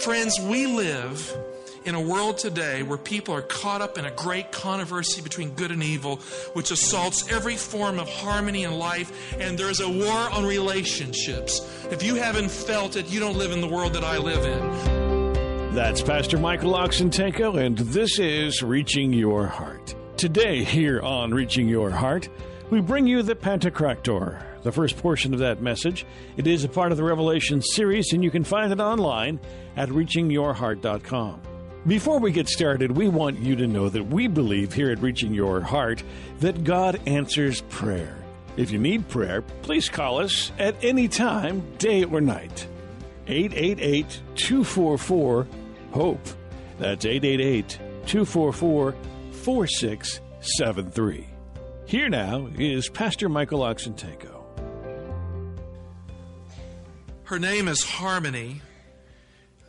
Friends, 0.00 0.38
we 0.40 0.66
live 0.66 1.36
in 1.84 1.96
a 1.96 2.00
world 2.00 2.38
today 2.38 2.84
where 2.84 2.96
people 2.96 3.34
are 3.34 3.42
caught 3.42 3.82
up 3.82 3.98
in 3.98 4.04
a 4.04 4.12
great 4.12 4.52
controversy 4.52 5.20
between 5.20 5.50
good 5.50 5.72
and 5.72 5.82
evil, 5.82 6.16
which 6.52 6.70
assaults 6.70 7.30
every 7.32 7.56
form 7.56 7.98
of 7.98 8.08
harmony 8.08 8.62
in 8.62 8.78
life, 8.78 9.34
and 9.40 9.58
there's 9.58 9.80
a 9.80 9.88
war 9.88 10.30
on 10.30 10.44
relationships. 10.44 11.60
If 11.90 12.04
you 12.04 12.14
haven't 12.14 12.48
felt 12.48 12.94
it, 12.94 13.10
you 13.10 13.18
don't 13.18 13.36
live 13.36 13.50
in 13.50 13.60
the 13.60 13.66
world 13.66 13.92
that 13.94 14.04
I 14.04 14.18
live 14.18 14.44
in. 14.44 15.74
That's 15.74 16.00
Pastor 16.00 16.38
Michael 16.38 16.74
Oxentenko, 16.74 17.60
and 17.60 17.76
this 17.78 18.20
is 18.20 18.62
Reaching 18.62 19.12
Your 19.12 19.48
Heart. 19.48 19.96
Today, 20.16 20.62
here 20.62 21.00
on 21.00 21.34
Reaching 21.34 21.68
Your 21.68 21.90
Heart, 21.90 22.28
we 22.70 22.80
bring 22.80 23.06
you 23.06 23.22
the 23.22 23.34
Pantocrator, 23.34 24.42
the 24.62 24.72
first 24.72 24.98
portion 24.98 25.32
of 25.32 25.40
that 25.40 25.62
message. 25.62 26.04
It 26.36 26.46
is 26.46 26.64
a 26.64 26.68
part 26.68 26.92
of 26.92 26.98
the 26.98 27.04
Revelation 27.04 27.62
series, 27.62 28.12
and 28.12 28.22
you 28.22 28.30
can 28.30 28.44
find 28.44 28.72
it 28.72 28.80
online 28.80 29.40
at 29.76 29.88
reachingyourheart.com. 29.88 31.40
Before 31.86 32.18
we 32.18 32.32
get 32.32 32.48
started, 32.48 32.90
we 32.92 33.08
want 33.08 33.38
you 33.38 33.56
to 33.56 33.66
know 33.66 33.88
that 33.88 34.08
we 34.08 34.26
believe 34.26 34.72
here 34.72 34.90
at 34.90 35.00
Reaching 35.00 35.32
Your 35.32 35.60
Heart 35.60 36.02
that 36.40 36.64
God 36.64 37.00
answers 37.06 37.62
prayer. 37.62 38.16
If 38.56 38.70
you 38.72 38.78
need 38.78 39.08
prayer, 39.08 39.42
please 39.62 39.88
call 39.88 40.18
us 40.18 40.50
at 40.58 40.74
any 40.82 41.06
time, 41.08 41.62
day 41.78 42.04
or 42.04 42.20
night. 42.20 42.66
888 43.28 44.20
244 44.34 45.46
HOPE. 45.92 46.28
That's 46.78 47.06
888 47.06 47.68
244 48.06 48.94
4673. 49.30 51.27
Here 51.88 52.10
now 52.10 52.50
is 52.58 52.90
Pastor 52.90 53.30
Michael 53.30 53.60
Oxentenko. 53.60 54.44
Her 57.24 57.38
name 57.38 57.66
is 57.66 57.82
Harmony. 57.82 58.60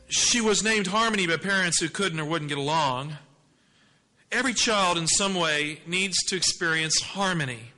She 0.10 0.42
was 0.42 0.62
named 0.62 0.88
Harmony 0.88 1.28
by 1.28 1.38
parents 1.38 1.80
who 1.80 1.88
couldn't 1.88 2.20
or 2.20 2.26
wouldn't 2.26 2.50
get 2.50 2.58
along. 2.58 3.14
Every 4.34 4.54
child, 4.54 4.98
in 4.98 5.08
some 5.08 5.34
way, 5.34 5.80
needs 5.88 6.22
to 6.26 6.36
experience 6.36 7.00
harmony. 7.00 7.72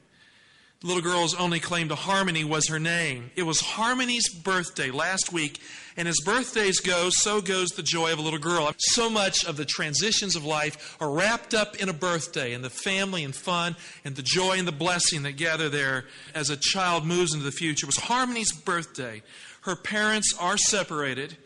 The 0.82 0.88
little 0.88 1.04
girl's 1.04 1.36
only 1.36 1.60
claim 1.60 1.90
to 1.90 1.96
harmony 1.96 2.44
was 2.44 2.68
her 2.68 2.80
name. 2.80 3.30
It 3.36 3.44
was 3.44 3.62
Harmony's 3.62 4.28
birthday 4.34 4.90
last 4.90 5.32
week, 5.32 5.60
and 5.96 6.08
as 6.08 6.18
birthdays 6.26 6.80
go, 6.80 7.10
so 7.12 7.40
goes 7.40 7.70
the 7.70 7.84
joy 7.84 8.12
of 8.12 8.18
a 8.18 8.24
little 8.24 8.40
girl. 8.40 8.74
So 8.80 9.08
much 9.08 9.46
of 9.46 9.58
the 9.58 9.66
transitions 9.66 10.36
of 10.36 10.44
life 10.44 10.98
are 11.00 11.12
wrapped 11.12 11.54
up 11.54 11.76
in 11.76 11.88
a 11.88 11.94
birthday, 11.94 12.54
and 12.54 12.64
the 12.64 12.72
family 12.72 13.24
and 13.24 13.36
fun, 13.36 13.76
and 14.04 14.16
the 14.16 14.24
joy 14.24 14.58
and 14.58 14.68
the 14.68 14.72
blessing 14.72 15.22
that 15.22 15.34
gather 15.34 15.70
there 15.70 16.06
as 16.34 16.50
a 16.50 16.58
child 16.58 17.06
moves 17.06 17.32
into 17.32 17.46
the 17.46 17.52
future. 17.52 17.86
It 17.86 17.96
was 17.96 17.98
Harmony's 17.98 18.52
birthday. 18.52 19.22
Her 19.62 19.76
parents 19.76 20.34
are 20.40 20.58
separated. 20.58 21.38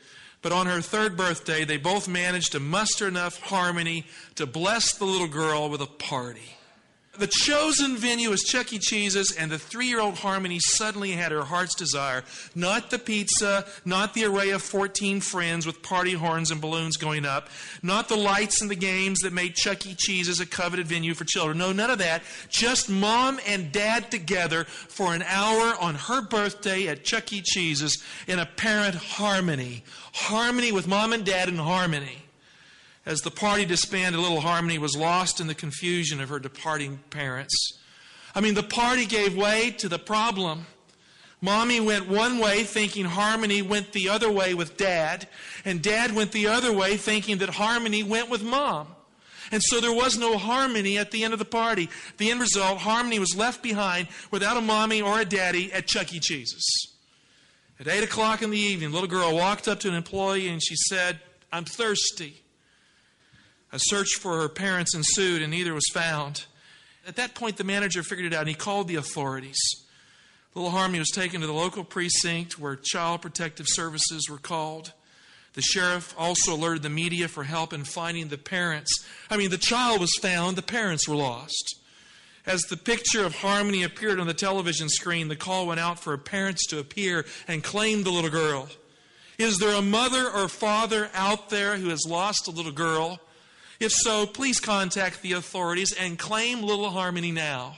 But 0.42 0.54
on 0.54 0.68
her 0.68 0.80
third 0.80 1.18
birthday, 1.18 1.66
they 1.66 1.78
both 1.78 2.08
managed 2.08 2.54
to 2.54 2.62
muster 2.62 3.08
enough 3.08 3.42
harmony 3.42 4.06
to 4.36 4.46
bless 4.46 4.94
the 4.94 5.04
little 5.04 5.28
girl 5.28 5.70
with 5.70 5.82
a 5.82 5.88
party. 5.88 6.56
The 7.18 7.28
chosen 7.28 7.96
venue 7.96 8.32
is 8.32 8.42
Chuck 8.42 8.74
E. 8.74 8.80
Cheese's, 8.80 9.32
and 9.32 9.50
the 9.50 9.58
three 9.58 9.88
year 9.88 10.02
old 10.02 10.16
Harmony 10.16 10.60
suddenly 10.60 11.12
had 11.12 11.32
her 11.32 11.44
heart's 11.44 11.76
desire. 11.76 12.24
Not 12.54 12.90
the 12.90 13.00
pizza, 13.00 13.66
not 13.86 14.14
the 14.14 14.26
array 14.26 14.50
of 14.50 14.62
14 14.62 15.22
friends 15.22 15.66
with 15.66 15.82
party 15.82 16.14
horns 16.14 16.52
and 16.52 16.60
balloons 16.60 16.98
going 16.98 17.26
up, 17.26 17.50
not 17.82 18.10
the 18.10 18.18
lights 18.18 18.62
and 18.62 18.70
the 18.70 18.76
games 18.76 19.20
that 19.20 19.32
made 19.32 19.56
Chuck 19.56 19.86
E. 19.86 19.96
Cheese's 19.98 20.42
a 20.42 20.46
coveted 20.46 20.88
venue 20.88 21.14
for 21.14 21.24
children. 21.24 21.58
No, 21.58 21.72
none 21.72 21.90
of 21.90 22.00
that. 22.00 22.24
Just 22.50 22.90
mom 22.90 23.40
and 23.48 23.72
dad 23.72 24.12
together 24.12 24.66
for 24.66 25.14
an 25.14 25.24
hour 25.24 25.76
on 25.80 25.96
her 25.96 26.22
birthday 26.22 26.88
at 26.88 27.06
Chuck 27.06 27.32
E. 27.32 27.42
Cheese's 27.42 28.04
in 28.28 28.40
apparent 28.40 28.96
harmony. 28.96 29.84
Harmony 30.14 30.72
with 30.72 30.88
mom 30.88 31.14
and 31.14 31.26
dad 31.26 31.48
in 31.48 31.58
harmony. 31.58 32.25
As 33.06 33.22
the 33.22 33.32
party 33.32 33.66
disbanded, 33.66 34.20
little 34.20 34.42
Harmony 34.42 34.78
was 34.78 34.98
lost 34.98 35.40
in 35.40 35.48
the 35.48 35.54
confusion 35.54 36.20
of 36.20 36.30
her 36.30 36.40
departing 36.40 37.00
parents. 37.12 37.56
I 38.34 38.42
mean, 38.42 38.56
the 38.56 38.64
party 38.64 39.06
gave 39.06 39.38
way 39.38 39.72
to 39.78 39.88
the 39.88 40.00
problem. 40.00 40.66
Mommy 41.40 41.80
went 41.80 42.08
one 42.08 42.40
way 42.40 42.64
thinking 42.64 43.06
Harmony 43.06 43.62
went 43.62 43.92
the 43.92 44.10
other 44.10 44.32
way 44.32 44.56
with 44.56 44.78
dad, 44.78 45.28
and 45.64 45.82
dad 45.82 46.16
went 46.16 46.32
the 46.32 46.48
other 46.48 46.74
way 46.74 46.98
thinking 46.98 47.38
that 47.38 47.50
Harmony 47.50 48.02
went 48.02 48.30
with 48.30 48.44
mom. 48.44 48.88
And 49.52 49.62
so 49.62 49.80
there 49.80 49.94
was 49.94 50.18
no 50.18 50.40
harmony 50.40 50.98
at 50.98 51.12
the 51.12 51.24
end 51.24 51.34
of 51.34 51.40
the 51.40 51.46
party. 51.46 51.90
The 52.18 52.32
end 52.32 52.42
result, 52.42 52.80
Harmony 52.80 53.20
was 53.20 53.36
left 53.36 53.62
behind 53.62 54.08
without 54.32 54.58
a 54.58 54.62
mommy 54.62 55.04
or 55.04 55.20
a 55.20 55.26
daddy 55.26 55.72
at 55.72 55.86
Chuck 55.86 56.12
E. 56.14 56.20
Cheese's. 56.20 56.66
At 57.80 57.88
8 57.88 58.06
o'clock 58.06 58.42
in 58.42 58.50
the 58.50 58.58
evening, 58.58 58.92
little 58.92 59.08
girl 59.08 59.36
walked 59.36 59.68
up 59.68 59.80
to 59.82 59.90
an 59.90 59.94
employee 59.94 60.48
and 60.48 60.64
she 60.64 60.76
said, 60.76 61.20
I'm 61.52 61.66
thirsty. 61.66 62.42
A 63.76 63.80
search 63.80 64.14
for 64.22 64.40
her 64.40 64.48
parents 64.48 64.96
ensued, 64.96 65.42
and 65.42 65.52
neither 65.52 65.74
was 65.74 65.90
found. 65.92 66.46
At 67.06 67.18
that 67.18 67.36
point, 67.36 67.58
the 67.58 67.66
manager 67.66 68.04
figured 68.04 68.28
it 68.28 68.34
out, 68.34 68.40
and 68.40 68.48
he 68.48 68.56
called 68.56 68.88
the 68.88 68.96
authorities. 68.96 69.60
Little 70.54 70.72
Harmony 70.72 71.00
was 71.00 71.10
taken 71.10 71.42
to 71.42 71.48
the 71.48 71.52
local 71.52 71.84
precinct 71.84 72.58
where 72.58 72.78
Child 72.78 73.22
Protective 73.22 73.66
Services 73.68 74.30
were 74.30 74.38
called. 74.38 74.94
The 75.56 75.62
sheriff 75.62 76.16
also 76.18 76.54
alerted 76.54 76.84
the 76.84 76.90
media 76.90 77.28
for 77.28 77.44
help 77.44 77.74
in 77.74 77.84
finding 77.84 78.30
the 78.30 78.38
parents. 78.38 79.06
I 79.30 79.36
mean, 79.36 79.50
the 79.50 79.58
child 79.58 80.00
was 80.00 80.16
found, 80.22 80.56
the 80.56 80.62
parents 80.62 81.06
were 81.06 81.18
lost. 81.18 81.76
As 82.46 82.62
the 82.62 82.78
picture 82.78 83.26
of 83.26 83.36
Harmony 83.36 83.84
appeared 83.84 84.22
on 84.22 84.28
the 84.28 84.34
television 84.34 84.88
screen, 84.88 85.28
the 85.28 85.36
call 85.36 85.68
went 85.68 85.82
out 85.82 86.00
for 86.00 86.18
parents 86.18 86.66
to 86.68 86.80
appear 86.80 87.26
and 87.46 87.62
claim 87.62 88.04
the 88.04 88.12
little 88.12 88.30
girl. 88.30 88.70
Is 89.38 89.58
there 89.58 89.76
a 89.76 89.82
mother 89.82 90.30
or 90.30 90.48
father 90.48 91.10
out 91.14 91.50
there 91.50 91.76
who 91.76 91.90
has 91.90 92.06
lost 92.08 92.48
a 92.48 92.52
little 92.52 92.72
girl? 92.72 93.20
If 93.80 93.92
so, 93.92 94.26
please 94.26 94.60
contact 94.60 95.22
the 95.22 95.34
authorities 95.34 95.94
and 95.94 96.18
claim 96.18 96.62
little 96.62 96.90
Harmony 96.90 97.32
now. 97.32 97.78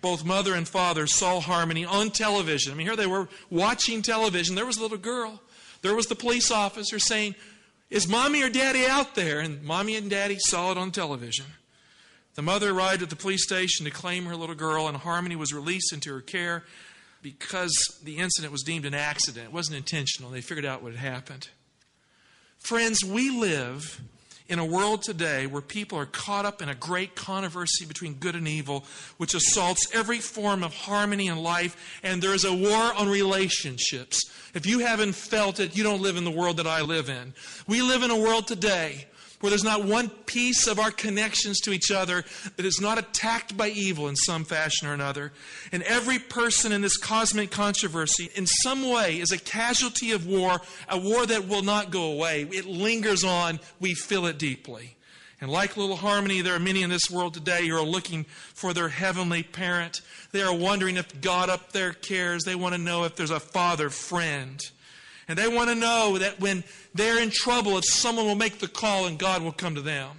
Both 0.00 0.24
mother 0.24 0.54
and 0.54 0.66
father 0.66 1.06
saw 1.06 1.40
Harmony 1.40 1.84
on 1.84 2.10
television. 2.10 2.72
I 2.72 2.76
mean, 2.76 2.86
here 2.86 2.96
they 2.96 3.06
were 3.06 3.28
watching 3.50 4.02
television. 4.02 4.54
There 4.54 4.66
was 4.66 4.76
a 4.76 4.82
little 4.82 4.98
girl. 4.98 5.40
There 5.82 5.94
was 5.94 6.06
the 6.06 6.14
police 6.14 6.50
officer 6.50 6.98
saying, 6.98 7.34
Is 7.90 8.08
mommy 8.08 8.42
or 8.42 8.48
daddy 8.48 8.86
out 8.86 9.14
there? 9.14 9.40
And 9.40 9.62
mommy 9.62 9.96
and 9.96 10.10
daddy 10.10 10.38
saw 10.38 10.72
it 10.72 10.78
on 10.78 10.90
television. 10.90 11.46
The 12.34 12.42
mother 12.42 12.70
arrived 12.70 13.02
at 13.02 13.10
the 13.10 13.16
police 13.16 13.44
station 13.44 13.84
to 13.84 13.90
claim 13.90 14.24
her 14.24 14.36
little 14.36 14.54
girl, 14.54 14.88
and 14.88 14.96
Harmony 14.96 15.36
was 15.36 15.52
released 15.52 15.92
into 15.92 16.12
her 16.14 16.20
care 16.20 16.64
because 17.20 17.72
the 18.02 18.16
incident 18.16 18.52
was 18.52 18.62
deemed 18.62 18.86
an 18.86 18.94
accident. 18.94 19.46
It 19.46 19.52
wasn't 19.52 19.76
intentional. 19.76 20.30
They 20.30 20.40
figured 20.40 20.64
out 20.64 20.82
what 20.82 20.94
had 20.94 21.12
happened. 21.12 21.48
Friends, 22.58 23.04
we 23.04 23.30
live 23.30 24.00
in 24.48 24.58
a 24.58 24.64
world 24.64 25.02
today 25.02 25.46
where 25.46 25.62
people 25.62 25.98
are 25.98 26.06
caught 26.06 26.44
up 26.44 26.60
in 26.60 26.68
a 26.68 26.74
great 26.74 27.14
controversy 27.14 27.84
between 27.84 28.14
good 28.14 28.34
and 28.34 28.48
evil, 28.48 28.84
which 29.16 29.34
assaults 29.34 29.94
every 29.94 30.18
form 30.18 30.62
of 30.62 30.74
harmony 30.74 31.28
in 31.28 31.38
life, 31.38 32.00
and 32.02 32.22
there 32.22 32.34
is 32.34 32.44
a 32.44 32.54
war 32.54 32.92
on 32.94 33.08
relationships. 33.08 34.30
If 34.54 34.66
you 34.66 34.80
haven't 34.80 35.14
felt 35.14 35.60
it, 35.60 35.76
you 35.76 35.82
don't 35.82 36.02
live 36.02 36.16
in 36.16 36.24
the 36.24 36.30
world 36.30 36.58
that 36.58 36.66
I 36.66 36.82
live 36.82 37.08
in. 37.08 37.34
We 37.66 37.82
live 37.82 38.02
in 38.02 38.10
a 38.10 38.18
world 38.18 38.46
today 38.46 39.06
where 39.42 39.50
there's 39.50 39.64
not 39.64 39.84
one 39.84 40.08
piece 40.08 40.68
of 40.68 40.78
our 40.78 40.92
connections 40.92 41.58
to 41.60 41.72
each 41.72 41.90
other 41.90 42.24
that 42.56 42.64
is 42.64 42.80
not 42.80 42.96
attacked 42.96 43.56
by 43.56 43.68
evil 43.68 44.06
in 44.06 44.14
some 44.14 44.44
fashion 44.44 44.86
or 44.86 44.94
another. 44.94 45.32
And 45.72 45.82
every 45.82 46.20
person 46.20 46.70
in 46.70 46.80
this 46.80 46.96
cosmic 46.96 47.50
controversy, 47.50 48.30
in 48.36 48.46
some 48.46 48.88
way, 48.88 49.18
is 49.18 49.32
a 49.32 49.38
casualty 49.38 50.12
of 50.12 50.26
war, 50.26 50.60
a 50.88 50.96
war 50.96 51.26
that 51.26 51.48
will 51.48 51.62
not 51.62 51.90
go 51.90 52.12
away. 52.12 52.42
It 52.42 52.66
lingers 52.66 53.24
on, 53.24 53.58
we 53.80 53.94
feel 53.94 54.26
it 54.26 54.38
deeply. 54.38 54.96
And 55.40 55.50
like 55.50 55.76
little 55.76 55.96
Harmony, 55.96 56.40
there 56.40 56.54
are 56.54 56.60
many 56.60 56.84
in 56.84 56.90
this 56.90 57.10
world 57.10 57.34
today 57.34 57.66
who 57.66 57.76
are 57.76 57.82
looking 57.82 58.26
for 58.54 58.72
their 58.72 58.88
heavenly 58.88 59.42
parent. 59.42 60.00
They 60.30 60.40
are 60.40 60.54
wondering 60.54 60.96
if 60.96 61.20
God 61.20 61.50
up 61.50 61.72
there 61.72 61.92
cares. 61.92 62.44
They 62.44 62.54
want 62.54 62.76
to 62.76 62.80
know 62.80 63.02
if 63.02 63.16
there's 63.16 63.32
a 63.32 63.40
father 63.40 63.90
friend. 63.90 64.60
And 65.28 65.38
they 65.38 65.48
want 65.48 65.70
to 65.70 65.74
know 65.74 66.18
that 66.18 66.40
when 66.40 66.64
they're 66.94 67.22
in 67.22 67.30
trouble, 67.30 67.78
if 67.78 67.84
someone 67.84 68.26
will 68.26 68.34
make 68.34 68.58
the 68.58 68.68
call 68.68 69.06
and 69.06 69.18
God 69.18 69.42
will 69.42 69.52
come 69.52 69.74
to 69.74 69.80
them. 69.80 70.10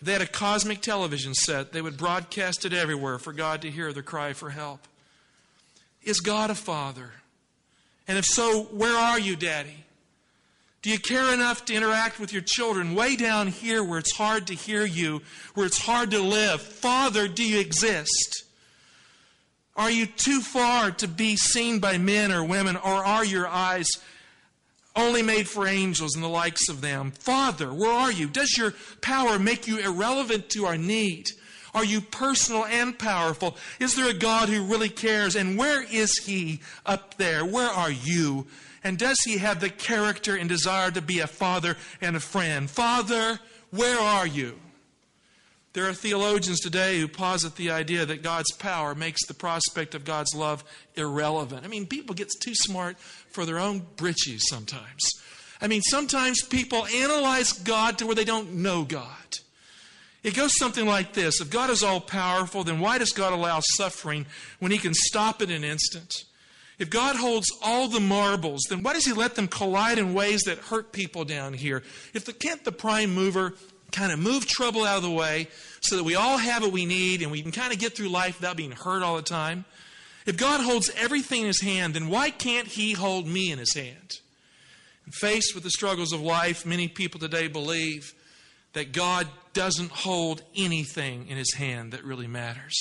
If 0.00 0.06
they 0.06 0.12
had 0.12 0.22
a 0.22 0.26
cosmic 0.26 0.80
television 0.80 1.34
set, 1.34 1.72
they 1.72 1.82
would 1.82 1.96
broadcast 1.96 2.64
it 2.64 2.72
everywhere 2.72 3.18
for 3.18 3.32
God 3.32 3.62
to 3.62 3.70
hear 3.70 3.92
their 3.92 4.02
cry 4.02 4.32
for 4.32 4.50
help. 4.50 4.80
Is 6.02 6.20
God 6.20 6.50
a 6.50 6.54
father? 6.54 7.10
And 8.06 8.16
if 8.16 8.24
so, 8.24 8.64
where 8.64 8.96
are 8.96 9.18
you, 9.18 9.34
Daddy? 9.34 9.84
Do 10.82 10.90
you 10.90 11.00
care 11.00 11.34
enough 11.34 11.64
to 11.64 11.74
interact 11.74 12.20
with 12.20 12.32
your 12.32 12.42
children 12.42 12.94
way 12.94 13.16
down 13.16 13.48
here 13.48 13.82
where 13.82 13.98
it's 13.98 14.16
hard 14.16 14.46
to 14.46 14.54
hear 14.54 14.84
you, 14.84 15.22
where 15.54 15.66
it's 15.66 15.80
hard 15.80 16.12
to 16.12 16.20
live? 16.20 16.62
Father, 16.62 17.26
do 17.26 17.42
you 17.42 17.58
exist? 17.58 18.44
Are 19.76 19.90
you 19.90 20.06
too 20.06 20.40
far 20.40 20.90
to 20.92 21.06
be 21.06 21.36
seen 21.36 21.78
by 21.78 21.98
men 21.98 22.32
or 22.32 22.42
women, 22.42 22.76
or 22.76 23.04
are 23.04 23.24
your 23.24 23.46
eyes 23.46 23.88
only 24.96 25.22
made 25.22 25.46
for 25.46 25.66
angels 25.66 26.14
and 26.14 26.24
the 26.24 26.28
likes 26.28 26.68
of 26.70 26.80
them? 26.80 27.10
Father, 27.10 27.72
where 27.72 27.92
are 27.92 28.10
you? 28.10 28.28
Does 28.28 28.56
your 28.56 28.74
power 29.02 29.38
make 29.38 29.66
you 29.66 29.78
irrelevant 29.78 30.48
to 30.50 30.64
our 30.64 30.78
need? 30.78 31.26
Are 31.74 31.84
you 31.84 32.00
personal 32.00 32.64
and 32.64 32.98
powerful? 32.98 33.58
Is 33.78 33.94
there 33.94 34.08
a 34.08 34.14
God 34.14 34.48
who 34.48 34.64
really 34.64 34.88
cares? 34.88 35.36
And 35.36 35.58
where 35.58 35.82
is 35.82 36.16
He 36.24 36.60
up 36.86 37.18
there? 37.18 37.44
Where 37.44 37.68
are 37.68 37.90
you? 37.90 38.46
And 38.82 38.96
does 38.96 39.18
He 39.26 39.36
have 39.38 39.60
the 39.60 39.68
character 39.68 40.34
and 40.34 40.48
desire 40.48 40.90
to 40.90 41.02
be 41.02 41.18
a 41.18 41.26
father 41.26 41.76
and 42.00 42.16
a 42.16 42.20
friend? 42.20 42.70
Father, 42.70 43.40
where 43.70 44.00
are 44.00 44.26
you? 44.26 44.58
There 45.76 45.86
are 45.86 45.92
theologians 45.92 46.60
today 46.60 46.98
who 46.98 47.06
posit 47.06 47.56
the 47.56 47.70
idea 47.70 48.06
that 48.06 48.22
God's 48.22 48.50
power 48.52 48.94
makes 48.94 49.26
the 49.26 49.34
prospect 49.34 49.94
of 49.94 50.06
God's 50.06 50.34
love 50.34 50.64
irrelevant. 50.94 51.66
I 51.66 51.68
mean, 51.68 51.84
people 51.84 52.14
get 52.14 52.30
too 52.40 52.54
smart 52.54 52.98
for 52.98 53.44
their 53.44 53.58
own 53.58 53.84
britches 53.96 54.48
sometimes. 54.48 55.06
I 55.60 55.66
mean, 55.66 55.82
sometimes 55.82 56.40
people 56.40 56.86
analyze 56.86 57.52
God 57.52 57.98
to 57.98 58.06
where 58.06 58.14
they 58.14 58.24
don't 58.24 58.54
know 58.54 58.84
God. 58.84 59.36
It 60.22 60.34
goes 60.34 60.56
something 60.56 60.86
like 60.86 61.12
this 61.12 61.42
If 61.42 61.50
God 61.50 61.68
is 61.68 61.82
all 61.82 62.00
powerful, 62.00 62.64
then 62.64 62.80
why 62.80 62.96
does 62.96 63.12
God 63.12 63.34
allow 63.34 63.60
suffering 63.60 64.24
when 64.60 64.72
He 64.72 64.78
can 64.78 64.94
stop 64.94 65.42
it 65.42 65.50
in 65.50 65.62
an 65.62 65.70
instant? 65.70 66.24
If 66.78 66.88
God 66.88 67.16
holds 67.16 67.52
all 67.62 67.88
the 67.88 68.00
marbles, 68.00 68.62
then 68.70 68.82
why 68.82 68.94
does 68.94 69.04
He 69.04 69.12
let 69.12 69.34
them 69.34 69.46
collide 69.46 69.98
in 69.98 70.14
ways 70.14 70.44
that 70.44 70.56
hurt 70.56 70.92
people 70.92 71.26
down 71.26 71.52
here? 71.52 71.82
If 72.14 72.24
the, 72.24 72.32
can't 72.32 72.64
the 72.64 72.72
prime 72.72 73.14
mover 73.14 73.56
kind 73.96 74.12
of 74.12 74.18
move 74.18 74.46
trouble 74.46 74.84
out 74.84 74.98
of 74.98 75.02
the 75.02 75.10
way 75.10 75.48
so 75.80 75.96
that 75.96 76.04
we 76.04 76.14
all 76.14 76.36
have 76.36 76.62
what 76.62 76.72
we 76.72 76.84
need 76.84 77.22
and 77.22 77.30
we 77.30 77.40
can 77.40 77.50
kind 77.50 77.72
of 77.72 77.78
get 77.78 77.96
through 77.96 78.10
life 78.10 78.38
without 78.40 78.56
being 78.56 78.72
hurt 78.72 79.02
all 79.02 79.16
the 79.16 79.22
time. 79.22 79.64
If 80.26 80.36
God 80.36 80.60
holds 80.60 80.90
everything 80.96 81.42
in 81.42 81.46
His 81.46 81.62
hand, 81.62 81.94
then 81.94 82.08
why 82.08 82.30
can't 82.30 82.68
He 82.68 82.92
hold 82.92 83.26
me 83.26 83.50
in 83.50 83.58
His 83.58 83.74
hand? 83.74 84.12
And 85.04 85.14
faced 85.14 85.54
with 85.54 85.64
the 85.64 85.70
struggles 85.70 86.12
of 86.12 86.20
life, 86.20 86.66
many 86.66 86.88
people 86.88 87.20
today 87.20 87.48
believe 87.48 88.12
that 88.74 88.92
God 88.92 89.28
doesn't 89.54 89.90
hold 89.90 90.42
anything 90.54 91.28
in 91.28 91.38
His 91.38 91.54
hand 91.54 91.92
that 91.92 92.04
really 92.04 92.26
matters. 92.26 92.76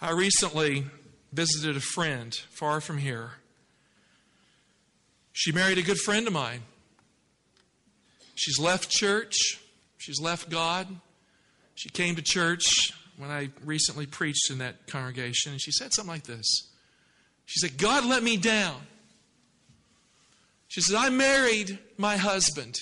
I 0.00 0.12
recently 0.12 0.86
visited 1.32 1.76
a 1.76 1.80
friend 1.80 2.32
far 2.50 2.80
from 2.80 2.98
here. 2.98 3.32
She 5.32 5.52
married 5.52 5.78
a 5.78 5.82
good 5.82 5.98
friend 5.98 6.26
of 6.26 6.32
mine. 6.32 6.62
She's 8.36 8.58
left 8.58 8.88
church. 8.88 9.34
She's 9.98 10.20
left 10.20 10.48
God. 10.48 10.88
She 11.74 11.88
came 11.88 12.16
to 12.16 12.22
church 12.22 12.92
when 13.18 13.30
I 13.30 13.50
recently 13.64 14.06
preached 14.06 14.50
in 14.50 14.58
that 14.58 14.86
congregation, 14.86 15.52
and 15.52 15.60
she 15.60 15.72
said 15.72 15.92
something 15.92 16.12
like 16.12 16.24
this. 16.24 16.46
She 17.46 17.60
said, 17.60 17.78
God 17.78 18.04
let 18.04 18.22
me 18.22 18.36
down. 18.36 18.76
She 20.68 20.80
said, 20.80 20.96
I 20.96 21.10
married 21.10 21.78
my 21.96 22.16
husband. 22.16 22.76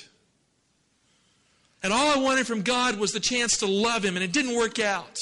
And 1.83 1.93
all 1.93 2.19
I 2.19 2.23
wanted 2.23 2.47
from 2.47 2.63
God 2.63 2.99
was 2.99 3.13
the 3.13 3.21
chance 3.21 3.59
to 3.59 3.67
love 3.67 4.05
him, 4.05 4.17
and 4.17 4.25
it 4.25 4.33
didn't 4.33 4.57
work 4.57 4.79
out. 4.79 5.19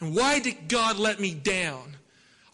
And 0.00 0.14
why 0.14 0.40
did 0.40 0.68
God 0.68 0.98
let 0.98 1.20
me 1.20 1.32
down? 1.32 1.96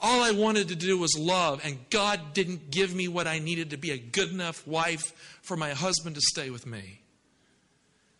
All 0.00 0.22
I 0.22 0.32
wanted 0.32 0.68
to 0.68 0.76
do 0.76 0.98
was 0.98 1.16
love, 1.18 1.60
and 1.64 1.78
God 1.88 2.34
didn't 2.34 2.70
give 2.70 2.94
me 2.94 3.08
what 3.08 3.26
I 3.26 3.38
needed 3.38 3.70
to 3.70 3.76
be 3.76 3.90
a 3.90 3.98
good 3.98 4.30
enough 4.30 4.66
wife 4.66 5.12
for 5.42 5.56
my 5.56 5.70
husband 5.70 6.16
to 6.16 6.20
stay 6.20 6.50
with 6.50 6.66
me. 6.66 7.01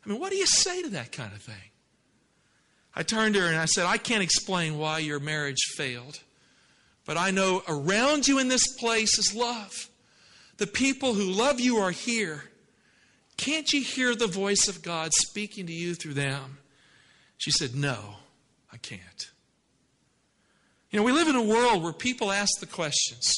I 0.04 0.08
mean, 0.08 0.20
what 0.20 0.30
do 0.30 0.36
you 0.36 0.46
say 0.46 0.82
to 0.82 0.88
that 0.90 1.12
kind 1.12 1.32
of 1.32 1.40
thing? 1.40 1.54
I 2.94 3.02
turned 3.02 3.34
to 3.34 3.40
her 3.40 3.46
and 3.46 3.56
I 3.56 3.64
said, 3.64 3.86
I 3.86 3.96
can't 3.96 4.22
explain 4.22 4.78
why 4.78 4.98
your 4.98 5.20
marriage 5.20 5.62
failed, 5.76 6.20
but 7.06 7.16
I 7.16 7.30
know 7.30 7.62
around 7.66 8.28
you 8.28 8.38
in 8.38 8.48
this 8.48 8.76
place 8.76 9.18
is 9.18 9.34
love. 9.34 9.88
The 10.58 10.66
people 10.66 11.14
who 11.14 11.24
love 11.24 11.60
you 11.60 11.78
are 11.78 11.90
here. 11.90 12.44
Can't 13.36 13.72
you 13.72 13.80
hear 13.80 14.14
the 14.14 14.26
voice 14.26 14.68
of 14.68 14.82
God 14.82 15.12
speaking 15.14 15.66
to 15.66 15.72
you 15.72 15.94
through 15.94 16.14
them? 16.14 16.58
She 17.38 17.50
said, 17.50 17.74
No, 17.74 18.16
I 18.72 18.76
can't. 18.76 19.30
You 20.90 20.98
know, 20.98 21.04
we 21.04 21.12
live 21.12 21.28
in 21.28 21.36
a 21.36 21.42
world 21.42 21.82
where 21.82 21.94
people 21.94 22.30
ask 22.30 22.60
the 22.60 22.66
questions 22.66 23.32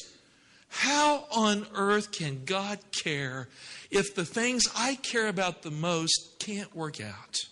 How 0.68 1.24
on 1.30 1.66
earth 1.74 2.10
can 2.10 2.44
God 2.44 2.80
care 2.90 3.48
if 3.94 4.14
the 4.14 4.24
things 4.24 4.64
I 4.76 4.96
care 4.96 5.28
about 5.28 5.62
the 5.62 5.70
most 5.70 6.38
can't 6.40 6.74
work 6.74 7.00
out. 7.00 7.46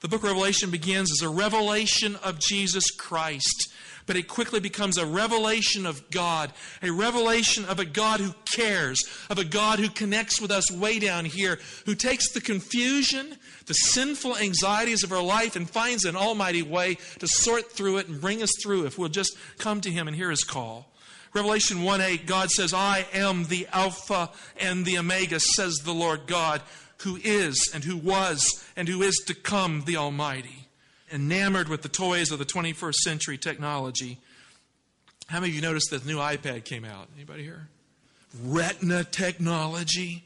The 0.00 0.08
book 0.08 0.22
of 0.22 0.28
Revelation 0.30 0.70
begins 0.70 1.10
as 1.12 1.22
a 1.22 1.28
revelation 1.28 2.16
of 2.16 2.38
Jesus 2.38 2.90
Christ, 2.90 3.72
but 4.06 4.16
it 4.16 4.28
quickly 4.28 4.60
becomes 4.60 4.96
a 4.96 5.06
revelation 5.06 5.84
of 5.84 6.10
God, 6.10 6.52
a 6.82 6.90
revelation 6.90 7.64
of 7.64 7.78
a 7.78 7.84
God 7.84 8.20
who 8.20 8.34
cares, 8.50 9.02
of 9.28 9.38
a 9.38 9.44
God 9.44 9.78
who 9.78 9.88
connects 9.88 10.40
with 10.40 10.50
us 10.50 10.70
way 10.70 10.98
down 10.98 11.24
here, 11.24 11.58
who 11.84 11.94
takes 11.94 12.30
the 12.30 12.40
confusion, 12.40 13.36
the 13.66 13.74
sinful 13.74 14.36
anxieties 14.36 15.02
of 15.02 15.12
our 15.12 15.22
life, 15.22 15.56
and 15.56 15.68
finds 15.68 16.04
an 16.04 16.16
almighty 16.16 16.62
way 16.62 16.98
to 17.18 17.26
sort 17.26 17.72
through 17.72 17.98
it 17.98 18.08
and 18.08 18.20
bring 18.20 18.42
us 18.42 18.52
through 18.62 18.86
if 18.86 18.98
we'll 18.98 19.08
just 19.08 19.36
come 19.58 19.80
to 19.80 19.90
Him 19.90 20.08
and 20.08 20.16
hear 20.16 20.30
His 20.30 20.44
call. 20.44 20.90
Revelation 21.36 21.82
1 21.82 22.00
8, 22.00 22.26
God 22.26 22.48
says, 22.48 22.72
I 22.72 23.06
am 23.12 23.44
the 23.44 23.68
Alpha 23.70 24.30
and 24.58 24.86
the 24.86 24.96
Omega, 24.96 25.38
says 25.38 25.74
the 25.84 25.92
Lord 25.92 26.26
God, 26.26 26.62
who 27.02 27.18
is 27.22 27.70
and 27.74 27.84
who 27.84 27.98
was 27.98 28.64
and 28.74 28.88
who 28.88 29.02
is 29.02 29.22
to 29.26 29.34
come, 29.34 29.82
the 29.84 29.98
Almighty. 29.98 30.68
Enamored 31.12 31.68
with 31.68 31.82
the 31.82 31.90
toys 31.90 32.30
of 32.30 32.38
the 32.38 32.46
21st 32.46 32.94
century 32.94 33.36
technology. 33.36 34.16
How 35.26 35.40
many 35.40 35.50
of 35.50 35.56
you 35.56 35.60
noticed 35.60 35.90
that 35.90 36.04
the 36.04 36.10
new 36.10 36.16
iPad 36.16 36.64
came 36.64 36.86
out? 36.86 37.08
Anybody 37.14 37.42
here? 37.42 37.68
Retina 38.42 39.04
technology. 39.04 40.24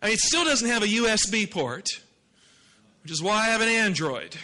I 0.00 0.06
mean, 0.06 0.14
it 0.14 0.20
still 0.20 0.44
doesn't 0.44 0.68
have 0.68 0.84
a 0.84 0.86
USB 0.86 1.50
port, 1.50 1.88
which 3.02 3.10
is 3.10 3.20
why 3.20 3.38
I 3.38 3.46
have 3.46 3.60
an 3.60 3.68
Android. 3.68 4.36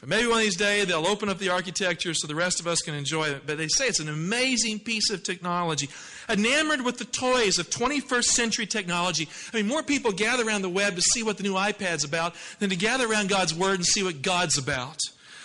But 0.00 0.08
maybe 0.08 0.28
one 0.28 0.38
of 0.38 0.44
these 0.44 0.56
days 0.56 0.86
they'll 0.86 1.06
open 1.06 1.28
up 1.28 1.38
the 1.38 1.48
architecture 1.48 2.14
so 2.14 2.28
the 2.28 2.34
rest 2.34 2.60
of 2.60 2.68
us 2.68 2.80
can 2.80 2.94
enjoy 2.94 3.24
it. 3.30 3.42
But 3.46 3.58
they 3.58 3.66
say 3.66 3.86
it's 3.86 3.98
an 3.98 4.08
amazing 4.08 4.80
piece 4.80 5.10
of 5.10 5.24
technology. 5.24 5.88
Enamored 6.28 6.82
with 6.82 6.98
the 6.98 7.04
toys 7.04 7.58
of 7.58 7.68
21st 7.68 8.24
century 8.24 8.66
technology. 8.66 9.28
I 9.52 9.56
mean, 9.56 9.66
more 9.66 9.82
people 9.82 10.12
gather 10.12 10.46
around 10.46 10.62
the 10.62 10.68
web 10.68 10.94
to 10.94 11.02
see 11.02 11.22
what 11.22 11.36
the 11.36 11.42
new 11.42 11.54
iPad's 11.54 12.04
about 12.04 12.34
than 12.60 12.70
to 12.70 12.76
gather 12.76 13.10
around 13.10 13.28
God's 13.28 13.54
Word 13.54 13.76
and 13.76 13.86
see 13.86 14.04
what 14.04 14.22
God's 14.22 14.56
about. 14.56 14.98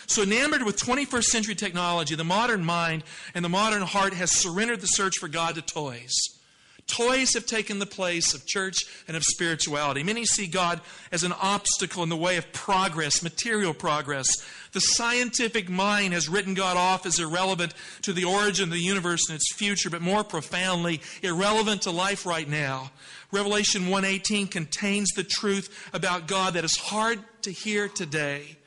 So, 0.05 0.21
enamored 0.21 0.63
with 0.63 0.77
21st 0.77 1.23
century 1.23 1.55
technology, 1.55 2.13
the 2.13 2.23
modern 2.23 2.63
mind 2.63 3.03
and 3.33 3.43
the 3.43 3.49
modern 3.49 3.81
heart 3.81 4.13
has 4.13 4.31
surrendered 4.31 4.81
the 4.81 4.87
search 4.87 5.17
for 5.17 5.29
God 5.29 5.55
to 5.55 5.61
toys. 5.61 6.13
Toys 6.87 7.33
have 7.33 7.45
taken 7.45 7.79
the 7.79 7.85
place 7.85 8.33
of 8.33 8.45
church 8.45 8.77
and 9.07 9.15
of 9.15 9.23
spirituality. 9.23 10.03
Many 10.03 10.25
see 10.25 10.47
God 10.47 10.81
as 11.11 11.23
an 11.23 11.31
obstacle 11.31 12.03
in 12.03 12.09
the 12.09 12.17
way 12.17 12.37
of 12.37 12.51
progress, 12.51 13.23
material 13.23 13.73
progress. 13.73 14.27
The 14.73 14.79
scientific 14.79 15.69
mind 15.69 16.13
has 16.13 16.27
written 16.27 16.53
God 16.53 16.77
off 16.77 17.05
as 17.05 17.19
irrelevant 17.19 17.73
to 18.01 18.13
the 18.13 18.25
origin 18.25 18.65
of 18.65 18.71
the 18.71 18.79
universe 18.79 19.21
and 19.29 19.35
its 19.35 19.53
future, 19.55 19.89
but 19.89 20.01
more 20.01 20.23
profoundly, 20.23 21.01
irrelevant 21.21 21.83
to 21.83 21.91
life 21.91 22.25
right 22.25 22.47
now. 22.47 22.91
Revelation 23.31 23.87
1:18 23.87 24.47
contains 24.47 25.09
the 25.11 25.23
truth 25.23 25.89
about 25.93 26.27
God 26.27 26.53
that 26.53 26.65
is 26.65 26.77
hard 26.77 27.23
to 27.43 27.51
hear 27.51 27.87
today. 27.87 28.57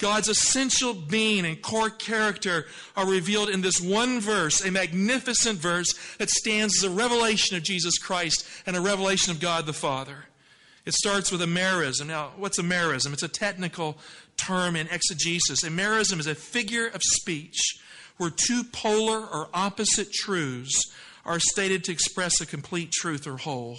God's 0.00 0.28
essential 0.28 0.94
being 0.94 1.44
and 1.44 1.60
core 1.62 1.90
character 1.90 2.66
are 2.96 3.06
revealed 3.06 3.50
in 3.50 3.60
this 3.60 3.80
one 3.80 4.20
verse, 4.20 4.64
a 4.64 4.70
magnificent 4.70 5.58
verse 5.58 5.94
that 6.18 6.30
stands 6.30 6.78
as 6.78 6.84
a 6.84 6.90
revelation 6.90 7.56
of 7.56 7.62
Jesus 7.62 7.98
Christ 7.98 8.44
and 8.66 8.76
a 8.76 8.80
revelation 8.80 9.30
of 9.30 9.40
God 9.40 9.66
the 9.66 9.72
Father. 9.72 10.24
It 10.86 10.94
starts 10.94 11.30
with 11.30 11.42
a 11.42 11.46
merism. 11.46 12.06
Now, 12.06 12.32
what's 12.36 12.58
a 12.58 12.62
merism? 12.62 13.12
It's 13.12 13.22
a 13.22 13.28
technical 13.28 13.98
term 14.36 14.74
in 14.74 14.88
exegesis. 14.88 15.62
A 15.62 15.68
merism 15.68 16.18
is 16.18 16.26
a 16.26 16.34
figure 16.34 16.88
of 16.88 17.02
speech 17.02 17.60
where 18.16 18.30
two 18.30 18.64
polar 18.64 19.20
or 19.20 19.48
opposite 19.52 20.12
truths 20.12 20.90
are 21.24 21.38
stated 21.38 21.84
to 21.84 21.92
express 21.92 22.40
a 22.40 22.46
complete 22.46 22.90
truth 22.90 23.26
or 23.26 23.36
whole. 23.36 23.76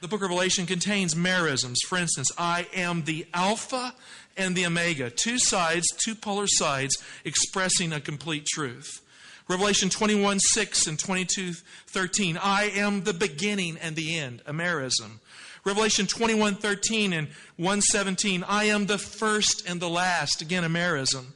The 0.00 0.06
book 0.06 0.22
of 0.22 0.30
Revelation 0.30 0.64
contains 0.64 1.16
merisms. 1.16 1.78
For 1.88 1.98
instance, 1.98 2.30
I 2.38 2.68
am 2.72 3.02
the 3.02 3.26
Alpha 3.34 3.94
and 4.36 4.54
the 4.54 4.64
Omega, 4.64 5.10
two 5.10 5.40
sides, 5.40 5.86
two 6.04 6.14
polar 6.14 6.46
sides, 6.46 6.96
expressing 7.24 7.92
a 7.92 8.00
complete 8.00 8.46
truth. 8.46 9.00
Revelation 9.48 9.88
21 9.88 10.38
6 10.38 10.86
and 10.86 10.98
22 11.00 11.54
13, 11.88 12.38
I 12.40 12.70
am 12.76 13.02
the 13.02 13.12
beginning 13.12 13.76
and 13.78 13.96
the 13.96 14.16
end, 14.16 14.40
a 14.46 14.52
merism. 14.52 15.18
Revelation 15.64 16.06
21 16.06 16.54
13 16.54 17.12
and 17.12 17.26
117, 17.56 18.44
I 18.44 18.64
am 18.64 18.86
the 18.86 18.98
first 18.98 19.68
and 19.68 19.80
the 19.80 19.88
last, 19.88 20.40
again, 20.42 20.62
a 20.62 20.68
merism. 20.68 21.32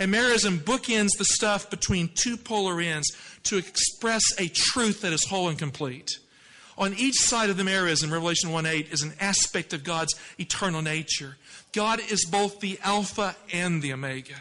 A 0.00 0.04
merism 0.04 0.58
bookends 0.58 1.10
the 1.16 1.26
stuff 1.26 1.70
between 1.70 2.10
two 2.14 2.36
polar 2.36 2.80
ends 2.80 3.08
to 3.44 3.56
express 3.56 4.22
a 4.36 4.48
truth 4.48 5.02
that 5.02 5.12
is 5.12 5.26
whole 5.26 5.48
and 5.48 5.58
complete. 5.58 6.18
On 6.80 6.94
each 6.94 7.16
side 7.16 7.50
of 7.50 7.58
the 7.58 7.62
merism, 7.62 8.10
Revelation 8.10 8.50
1 8.50 8.64
8 8.64 8.88
is 8.90 9.02
an 9.02 9.12
aspect 9.20 9.74
of 9.74 9.84
God's 9.84 10.14
eternal 10.38 10.80
nature. 10.80 11.36
God 11.72 12.00
is 12.10 12.24
both 12.24 12.60
the 12.60 12.78
Alpha 12.82 13.36
and 13.52 13.82
the 13.82 13.92
Omega. 13.92 14.36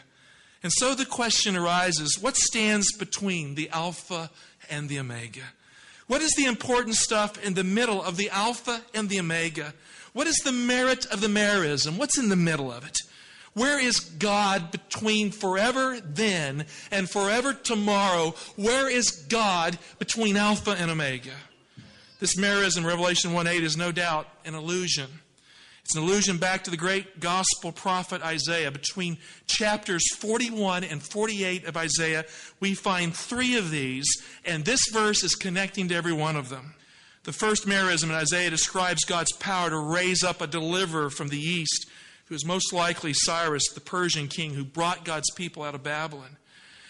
And 0.63 0.71
so 0.71 0.95
the 0.95 1.05
question 1.05 1.57
arises 1.57 2.17
what 2.19 2.37
stands 2.37 2.93
between 2.97 3.55
the 3.55 3.69
Alpha 3.71 4.29
and 4.69 4.87
the 4.87 4.99
Omega? 4.99 5.43
What 6.07 6.21
is 6.21 6.31
the 6.37 6.45
important 6.45 6.95
stuff 6.95 7.43
in 7.43 7.55
the 7.55 7.63
middle 7.65 8.01
of 8.01 8.15
the 8.15 8.29
Alpha 8.29 8.81
and 8.95 9.09
the 9.09 9.19
Omega? 9.19 9.73
What 10.13 10.25
is 10.25 10.37
the 10.37 10.53
merit 10.53 11.05
of 11.07 11.19
the 11.19 11.27
merism? 11.27 11.97
What's 11.97 12.17
in 12.17 12.29
the 12.29 12.37
middle 12.37 12.71
of 12.71 12.85
it? 12.87 12.97
Where 13.53 13.79
is 13.79 13.99
God 13.99 14.71
between 14.71 15.31
forever 15.31 15.99
then 15.99 16.65
and 16.89 17.09
forever 17.09 17.53
tomorrow? 17.53 18.33
Where 18.55 18.89
is 18.89 19.11
God 19.11 19.77
between 19.97 20.37
Alpha 20.37 20.71
and 20.71 20.89
Omega? 20.89 21.33
This 22.19 22.35
merism, 22.35 22.85
Revelation 22.85 23.33
1 23.33 23.47
8, 23.47 23.63
is 23.63 23.77
no 23.77 23.91
doubt 23.93 24.27
an 24.43 24.53
illusion. 24.53 25.07
It's 25.85 25.95
an 25.95 26.03
allusion 26.03 26.37
back 26.37 26.65
to 26.65 26.69
the 26.69 26.77
great 26.77 27.21
gospel 27.21 27.71
prophet 27.71 28.21
Isaiah. 28.21 28.71
Between 28.71 29.17
chapters 29.47 30.03
41 30.17 30.83
and 30.83 31.01
48 31.01 31.65
of 31.65 31.77
Isaiah, 31.77 32.25
we 32.59 32.75
find 32.75 33.15
three 33.15 33.57
of 33.57 33.71
these, 33.71 34.05
and 34.45 34.65
this 34.65 34.81
verse 34.91 35.23
is 35.23 35.33
connecting 35.33 35.87
to 35.87 35.95
every 35.95 36.13
one 36.13 36.35
of 36.35 36.49
them. 36.49 36.75
The 37.23 37.31
first 37.33 37.65
merism 37.65 38.05
in 38.05 38.11
Isaiah 38.11 38.49
describes 38.49 39.05
God's 39.05 39.31
power 39.37 39.69
to 39.69 39.79
raise 39.79 40.21
up 40.21 40.41
a 40.41 40.47
deliverer 40.47 41.09
from 41.09 41.29
the 41.29 41.39
east, 41.39 41.87
who 42.25 42.35
is 42.35 42.45
most 42.45 42.73
likely 42.73 43.13
Cyrus, 43.13 43.69
the 43.69 43.79
Persian 43.79 44.27
king 44.27 44.53
who 44.53 44.65
brought 44.65 45.05
God's 45.05 45.31
people 45.31 45.63
out 45.63 45.73
of 45.73 45.83
Babylon. 45.83 46.37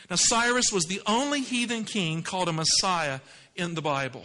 Now, 0.10 0.16
Cyrus 0.18 0.72
was 0.74 0.86
the 0.86 1.02
only 1.06 1.42
heathen 1.42 1.86
king 1.86 2.24
called 2.24 2.50
a 2.50 2.54
Messiah 2.54 3.20
in 3.56 3.76
the 3.76 3.82
Bible. 3.82 4.24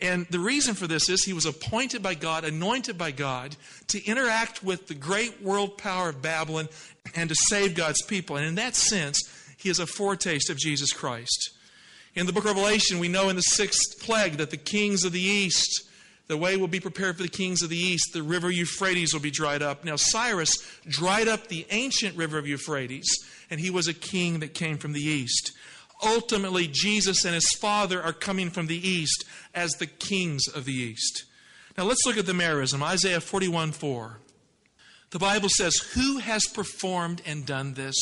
And 0.00 0.26
the 0.30 0.38
reason 0.38 0.74
for 0.74 0.86
this 0.86 1.08
is 1.08 1.24
he 1.24 1.32
was 1.32 1.46
appointed 1.46 2.02
by 2.02 2.14
God, 2.14 2.44
anointed 2.44 2.96
by 2.96 3.10
God, 3.10 3.56
to 3.88 4.04
interact 4.04 4.62
with 4.62 4.86
the 4.86 4.94
great 4.94 5.42
world 5.42 5.76
power 5.76 6.10
of 6.10 6.22
Babylon 6.22 6.68
and 7.16 7.28
to 7.28 7.34
save 7.48 7.74
God's 7.74 8.02
people. 8.02 8.36
And 8.36 8.46
in 8.46 8.54
that 8.56 8.76
sense, 8.76 9.20
he 9.56 9.68
is 9.68 9.80
a 9.80 9.86
foretaste 9.86 10.50
of 10.50 10.56
Jesus 10.56 10.92
Christ. 10.92 11.50
In 12.14 12.26
the 12.26 12.32
book 12.32 12.44
of 12.44 12.56
Revelation, 12.56 13.00
we 13.00 13.08
know 13.08 13.28
in 13.28 13.36
the 13.36 13.42
sixth 13.42 14.00
plague 14.00 14.34
that 14.34 14.50
the 14.50 14.56
kings 14.56 15.04
of 15.04 15.12
the 15.12 15.20
east, 15.20 15.88
the 16.28 16.36
way 16.36 16.56
will 16.56 16.68
be 16.68 16.80
prepared 16.80 17.16
for 17.16 17.22
the 17.22 17.28
kings 17.28 17.62
of 17.62 17.70
the 17.70 17.76
east. 17.76 18.12
The 18.12 18.22
river 18.22 18.50
Euphrates 18.50 19.12
will 19.12 19.20
be 19.20 19.30
dried 19.30 19.62
up. 19.62 19.84
Now, 19.84 19.96
Cyrus 19.96 20.52
dried 20.86 21.26
up 21.26 21.48
the 21.48 21.66
ancient 21.70 22.16
river 22.16 22.38
of 22.38 22.46
Euphrates, 22.46 23.08
and 23.50 23.58
he 23.58 23.70
was 23.70 23.88
a 23.88 23.94
king 23.94 24.40
that 24.40 24.54
came 24.54 24.78
from 24.78 24.92
the 24.92 25.02
east. 25.02 25.52
Ultimately, 26.02 26.68
Jesus 26.70 27.24
and 27.24 27.34
his 27.34 27.48
Father 27.60 28.02
are 28.02 28.12
coming 28.12 28.50
from 28.50 28.66
the 28.66 28.88
east 28.88 29.24
as 29.54 29.72
the 29.72 29.86
kings 29.86 30.46
of 30.46 30.64
the 30.64 30.72
east. 30.72 31.24
Now 31.76 31.84
let's 31.84 32.04
look 32.06 32.16
at 32.16 32.26
the 32.26 32.32
merism. 32.32 32.82
Isaiah 32.82 33.20
41 33.20 33.72
4. 33.72 34.20
The 35.10 35.18
Bible 35.18 35.48
says, 35.48 35.76
Who 35.94 36.18
has 36.18 36.46
performed 36.46 37.22
and 37.26 37.46
done 37.46 37.74
this, 37.74 37.96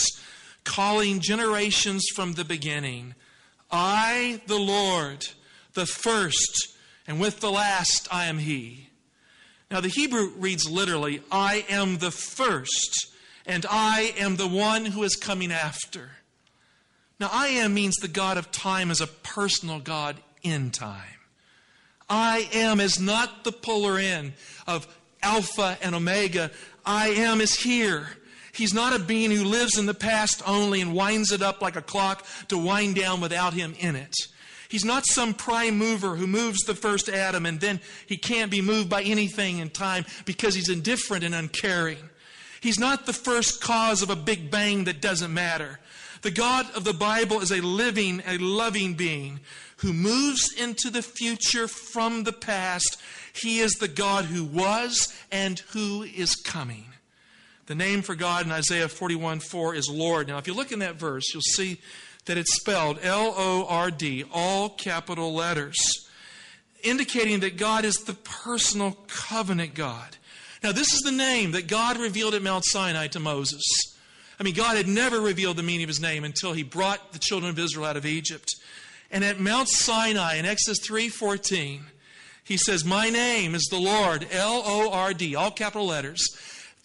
calling 0.64 1.20
generations 1.20 2.04
from 2.14 2.32
the 2.32 2.44
beginning? 2.44 3.14
I, 3.70 4.40
the 4.46 4.58
Lord, 4.58 5.26
the 5.74 5.86
first, 5.86 6.74
and 7.06 7.20
with 7.20 7.40
the 7.40 7.50
last 7.50 8.08
I 8.10 8.26
am 8.26 8.38
He. 8.38 8.90
Now 9.70 9.80
the 9.80 9.88
Hebrew 9.88 10.30
reads 10.36 10.68
literally, 10.68 11.22
I 11.30 11.64
am 11.68 11.98
the 11.98 12.10
first, 12.10 13.14
and 13.44 13.66
I 13.68 14.14
am 14.18 14.36
the 14.36 14.48
one 14.48 14.86
who 14.86 15.02
is 15.02 15.16
coming 15.16 15.52
after. 15.52 16.10
Now, 17.18 17.30
I 17.32 17.48
am 17.48 17.74
means 17.74 17.96
the 17.96 18.08
God 18.08 18.36
of 18.36 18.50
time 18.52 18.90
as 18.90 19.00
a 19.00 19.06
personal 19.06 19.80
God 19.80 20.16
in 20.42 20.70
time. 20.70 21.02
I 22.08 22.48
am 22.52 22.78
is 22.80 23.00
not 23.00 23.44
the 23.44 23.52
polar 23.52 23.98
end 23.98 24.34
of 24.66 24.86
Alpha 25.22 25.78
and 25.82 25.94
Omega. 25.94 26.50
I 26.84 27.08
am 27.08 27.40
is 27.40 27.54
here. 27.62 28.08
He's 28.52 28.72
not 28.72 28.94
a 28.94 28.98
being 28.98 29.30
who 29.30 29.44
lives 29.44 29.76
in 29.76 29.86
the 29.86 29.94
past 29.94 30.42
only 30.46 30.80
and 30.80 30.94
winds 30.94 31.32
it 31.32 31.42
up 31.42 31.60
like 31.60 31.76
a 31.76 31.82
clock 31.82 32.24
to 32.48 32.56
wind 32.56 32.94
down 32.94 33.20
without 33.20 33.54
him 33.54 33.74
in 33.78 33.96
it. 33.96 34.14
He's 34.68 34.84
not 34.84 35.06
some 35.06 35.34
prime 35.34 35.76
mover 35.76 36.16
who 36.16 36.26
moves 36.26 36.60
the 36.60 36.74
first 36.74 37.08
atom 37.08 37.46
and 37.46 37.60
then 37.60 37.80
he 38.06 38.16
can't 38.16 38.50
be 38.50 38.60
moved 38.60 38.88
by 38.88 39.02
anything 39.02 39.58
in 39.58 39.70
time 39.70 40.04
because 40.24 40.54
he's 40.54 40.68
indifferent 40.68 41.24
and 41.24 41.34
uncaring. 41.34 41.98
He's 42.60 42.78
not 42.78 43.06
the 43.06 43.12
first 43.12 43.60
cause 43.60 44.02
of 44.02 44.10
a 44.10 44.16
big 44.16 44.50
bang 44.50 44.84
that 44.84 45.00
doesn't 45.00 45.32
matter. 45.32 45.78
The 46.22 46.30
God 46.30 46.66
of 46.74 46.84
the 46.84 46.92
Bible 46.92 47.40
is 47.40 47.50
a 47.50 47.60
living, 47.60 48.22
a 48.26 48.38
loving 48.38 48.94
being 48.94 49.40
who 49.78 49.92
moves 49.92 50.52
into 50.52 50.90
the 50.90 51.02
future 51.02 51.68
from 51.68 52.24
the 52.24 52.32
past. 52.32 53.00
He 53.32 53.58
is 53.58 53.72
the 53.72 53.88
God 53.88 54.26
who 54.26 54.44
was 54.44 55.14
and 55.30 55.58
who 55.70 56.02
is 56.02 56.34
coming. 56.34 56.86
The 57.66 57.74
name 57.74 58.02
for 58.02 58.14
God 58.14 58.46
in 58.46 58.52
Isaiah 58.52 58.88
41 58.88 59.40
4 59.40 59.74
is 59.74 59.88
Lord. 59.90 60.28
Now, 60.28 60.38
if 60.38 60.46
you 60.46 60.54
look 60.54 60.72
in 60.72 60.78
that 60.78 60.96
verse, 60.96 61.24
you'll 61.32 61.42
see 61.42 61.80
that 62.26 62.38
it's 62.38 62.54
spelled 62.54 62.98
L 63.02 63.34
O 63.36 63.66
R 63.68 63.90
D, 63.90 64.24
all 64.32 64.68
capital 64.70 65.34
letters, 65.34 65.76
indicating 66.82 67.40
that 67.40 67.56
God 67.56 67.84
is 67.84 67.96
the 67.96 68.14
personal 68.14 68.96
covenant 69.08 69.74
God. 69.74 70.16
Now, 70.62 70.72
this 70.72 70.92
is 70.92 71.00
the 71.00 71.12
name 71.12 71.52
that 71.52 71.66
God 71.66 71.98
revealed 71.98 72.34
at 72.34 72.42
Mount 72.42 72.64
Sinai 72.66 73.08
to 73.08 73.20
Moses. 73.20 73.62
I 74.38 74.42
mean, 74.42 74.54
God 74.54 74.76
had 74.76 74.88
never 74.88 75.20
revealed 75.20 75.56
the 75.56 75.62
meaning 75.62 75.84
of 75.84 75.88
his 75.88 76.00
name 76.00 76.24
until 76.24 76.52
he 76.52 76.62
brought 76.62 77.12
the 77.12 77.18
children 77.18 77.50
of 77.50 77.58
Israel 77.58 77.86
out 77.86 77.96
of 77.96 78.04
Egypt. 78.04 78.54
And 79.10 79.24
at 79.24 79.40
Mount 79.40 79.68
Sinai 79.68 80.36
in 80.36 80.44
Exodus 80.44 80.80
3:14, 80.86 81.86
he 82.44 82.56
says, 82.56 82.84
"My 82.84 83.08
name 83.08 83.54
is 83.54 83.66
the 83.70 83.78
Lord, 83.78 84.26
L 84.30 84.62
O 84.64 84.90
R 84.90 85.14
D, 85.14 85.34
all 85.34 85.50
capital 85.50 85.86
letters. 85.86 86.20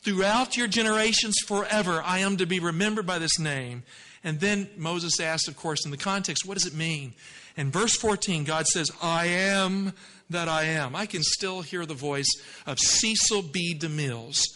Throughout 0.04 0.58
your 0.58 0.68
generations 0.68 1.36
forever, 1.46 2.02
I 2.04 2.20
am 2.20 2.38
to 2.38 2.46
be 2.46 2.60
remembered 2.60 3.06
by 3.06 3.20
this 3.20 3.38
name." 3.38 3.84
And 4.24 4.40
then 4.40 4.70
Moses 4.78 5.20
asked, 5.20 5.48
of 5.48 5.56
course, 5.56 5.84
in 5.84 5.92
the 5.92 5.98
context, 5.98 6.46
what 6.46 6.54
does 6.56 6.68
it 6.68 6.74
mean? 6.74 7.14
And 7.58 7.74
verse 7.74 7.96
14, 7.96 8.44
God 8.44 8.68
says, 8.68 8.92
I 9.02 9.26
am 9.26 9.94
that 10.30 10.48
I 10.48 10.66
am. 10.66 10.96
I 10.96 11.06
can 11.06 11.24
still 11.24 11.62
hear 11.62 11.86
the 11.86 11.94
voice 11.94 12.30
of 12.66 12.80
Cecil 12.80 13.42
B. 13.42 13.76
DeMille's 13.78 14.48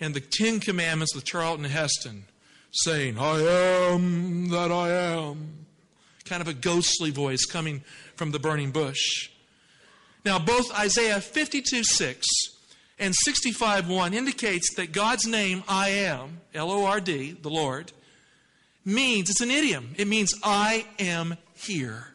in 0.00 0.12
the 0.12 0.20
Ten 0.20 0.58
Commandments 0.58 1.14
with 1.14 1.24
Charlton 1.24 1.66
Heston 1.66 2.24
saying, 2.72 3.18
I 3.18 3.40
am 3.92 4.48
that 4.48 4.70
I 4.70 4.90
am. 4.90 5.66
Kind 6.24 6.42
of 6.42 6.48
a 6.48 6.54
ghostly 6.54 7.10
voice 7.10 7.44
coming 7.44 7.82
from 8.14 8.30
the 8.30 8.38
burning 8.38 8.70
bush. 8.70 9.30
Now, 10.24 10.38
both 10.38 10.72
Isaiah 10.78 11.20
52 11.20 11.82
6 11.82 12.26
and 12.98 13.14
65 13.14 13.88
1 13.88 14.14
indicates 14.14 14.74
that 14.74 14.92
God's 14.92 15.26
name, 15.26 15.64
I 15.66 15.88
am, 15.88 16.40
L 16.54 16.70
O 16.70 16.84
R 16.84 17.00
D, 17.00 17.32
the 17.32 17.50
Lord, 17.50 17.92
means, 18.84 19.30
it's 19.30 19.40
an 19.40 19.50
idiom. 19.50 19.94
It 19.96 20.06
means, 20.06 20.34
I 20.42 20.86
am 20.98 21.36
here. 21.54 22.08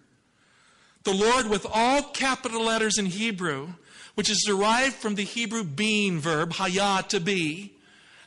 The 1.04 1.14
Lord, 1.14 1.50
with 1.50 1.68
all 1.72 2.02
capital 2.02 2.64
letters 2.64 2.98
in 2.98 3.06
Hebrew, 3.06 3.70
which 4.16 4.30
is 4.30 4.44
derived 4.48 4.96
from 4.96 5.16
the 5.16 5.24
Hebrew 5.24 5.64
being 5.64 6.20
verb, 6.20 6.54
hayah, 6.54 7.08
to 7.10 7.20
be, 7.20 7.75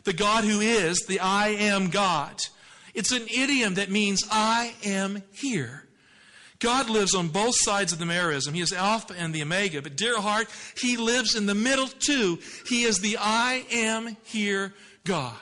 the 0.09 0.15
God 0.15 0.45
who 0.45 0.61
is, 0.61 1.01
the 1.07 1.21
I 1.21 1.49
am 1.49 1.91
God. 1.91 2.35
It's 2.95 3.13
an 3.13 3.27
idiom 3.29 3.75
that 3.75 3.91
means 3.91 4.25
I 4.31 4.75
am 4.83 5.23
here. 5.33 5.85
God 6.61 6.89
lives 6.89 7.15
on 7.15 7.29
both 7.29 7.55
sides 7.57 7.93
of 7.93 7.99
the 7.99 8.07
merism. 8.07 8.55
He 8.55 8.63
is 8.63 8.73
Alpha 8.73 9.15
and 9.17 9.35
the 9.35 9.43
Omega. 9.43 9.83
But, 9.83 9.97
dear 9.97 10.19
heart, 10.19 10.49
He 10.81 10.97
lives 10.97 11.35
in 11.35 11.45
the 11.45 11.55
middle 11.55 11.89
too. 11.89 12.39
He 12.67 12.85
is 12.85 13.01
the 13.01 13.19
I 13.21 13.67
am 13.71 14.17
here 14.25 14.73
God. 15.05 15.37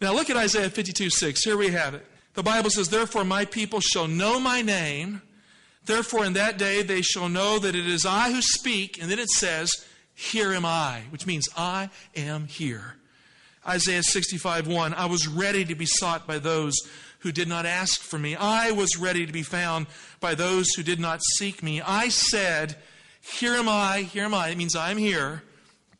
Now, 0.00 0.12
look 0.12 0.28
at 0.28 0.36
Isaiah 0.36 0.68
52 0.68 1.08
6. 1.08 1.44
Here 1.44 1.56
we 1.56 1.68
have 1.68 1.94
it. 1.94 2.04
The 2.34 2.42
Bible 2.42 2.70
says, 2.70 2.88
Therefore, 2.88 3.24
my 3.24 3.44
people 3.44 3.80
shall 3.80 4.08
know 4.08 4.40
my 4.40 4.60
name. 4.60 5.22
Therefore, 5.84 6.24
in 6.24 6.32
that 6.32 6.58
day 6.58 6.82
they 6.82 7.00
shall 7.00 7.28
know 7.28 7.60
that 7.60 7.76
it 7.76 7.86
is 7.86 8.04
I 8.04 8.32
who 8.32 8.42
speak. 8.42 9.00
And 9.00 9.08
then 9.08 9.20
it 9.20 9.30
says, 9.30 9.70
Here 10.16 10.52
am 10.52 10.64
I, 10.64 11.02
which 11.10 11.26
means 11.26 11.48
I 11.56 11.90
am 12.16 12.48
here. 12.48 12.96
Isaiah 13.66 14.02
65 14.02 14.66
1. 14.66 14.94
I 14.94 15.06
was 15.06 15.26
ready 15.26 15.64
to 15.64 15.74
be 15.74 15.86
sought 15.86 16.26
by 16.26 16.38
those 16.38 16.74
who 17.20 17.32
did 17.32 17.48
not 17.48 17.66
ask 17.66 18.00
for 18.00 18.18
me. 18.18 18.36
I 18.36 18.70
was 18.70 18.96
ready 18.96 19.26
to 19.26 19.32
be 19.32 19.42
found 19.42 19.86
by 20.20 20.34
those 20.34 20.72
who 20.74 20.82
did 20.82 21.00
not 21.00 21.20
seek 21.36 21.62
me. 21.62 21.80
I 21.80 22.08
said, 22.08 22.76
Here 23.20 23.54
am 23.54 23.68
I, 23.68 24.02
here 24.02 24.24
am 24.24 24.34
I. 24.34 24.48
It 24.48 24.58
means 24.58 24.76
I'm 24.76 24.98
here 24.98 25.42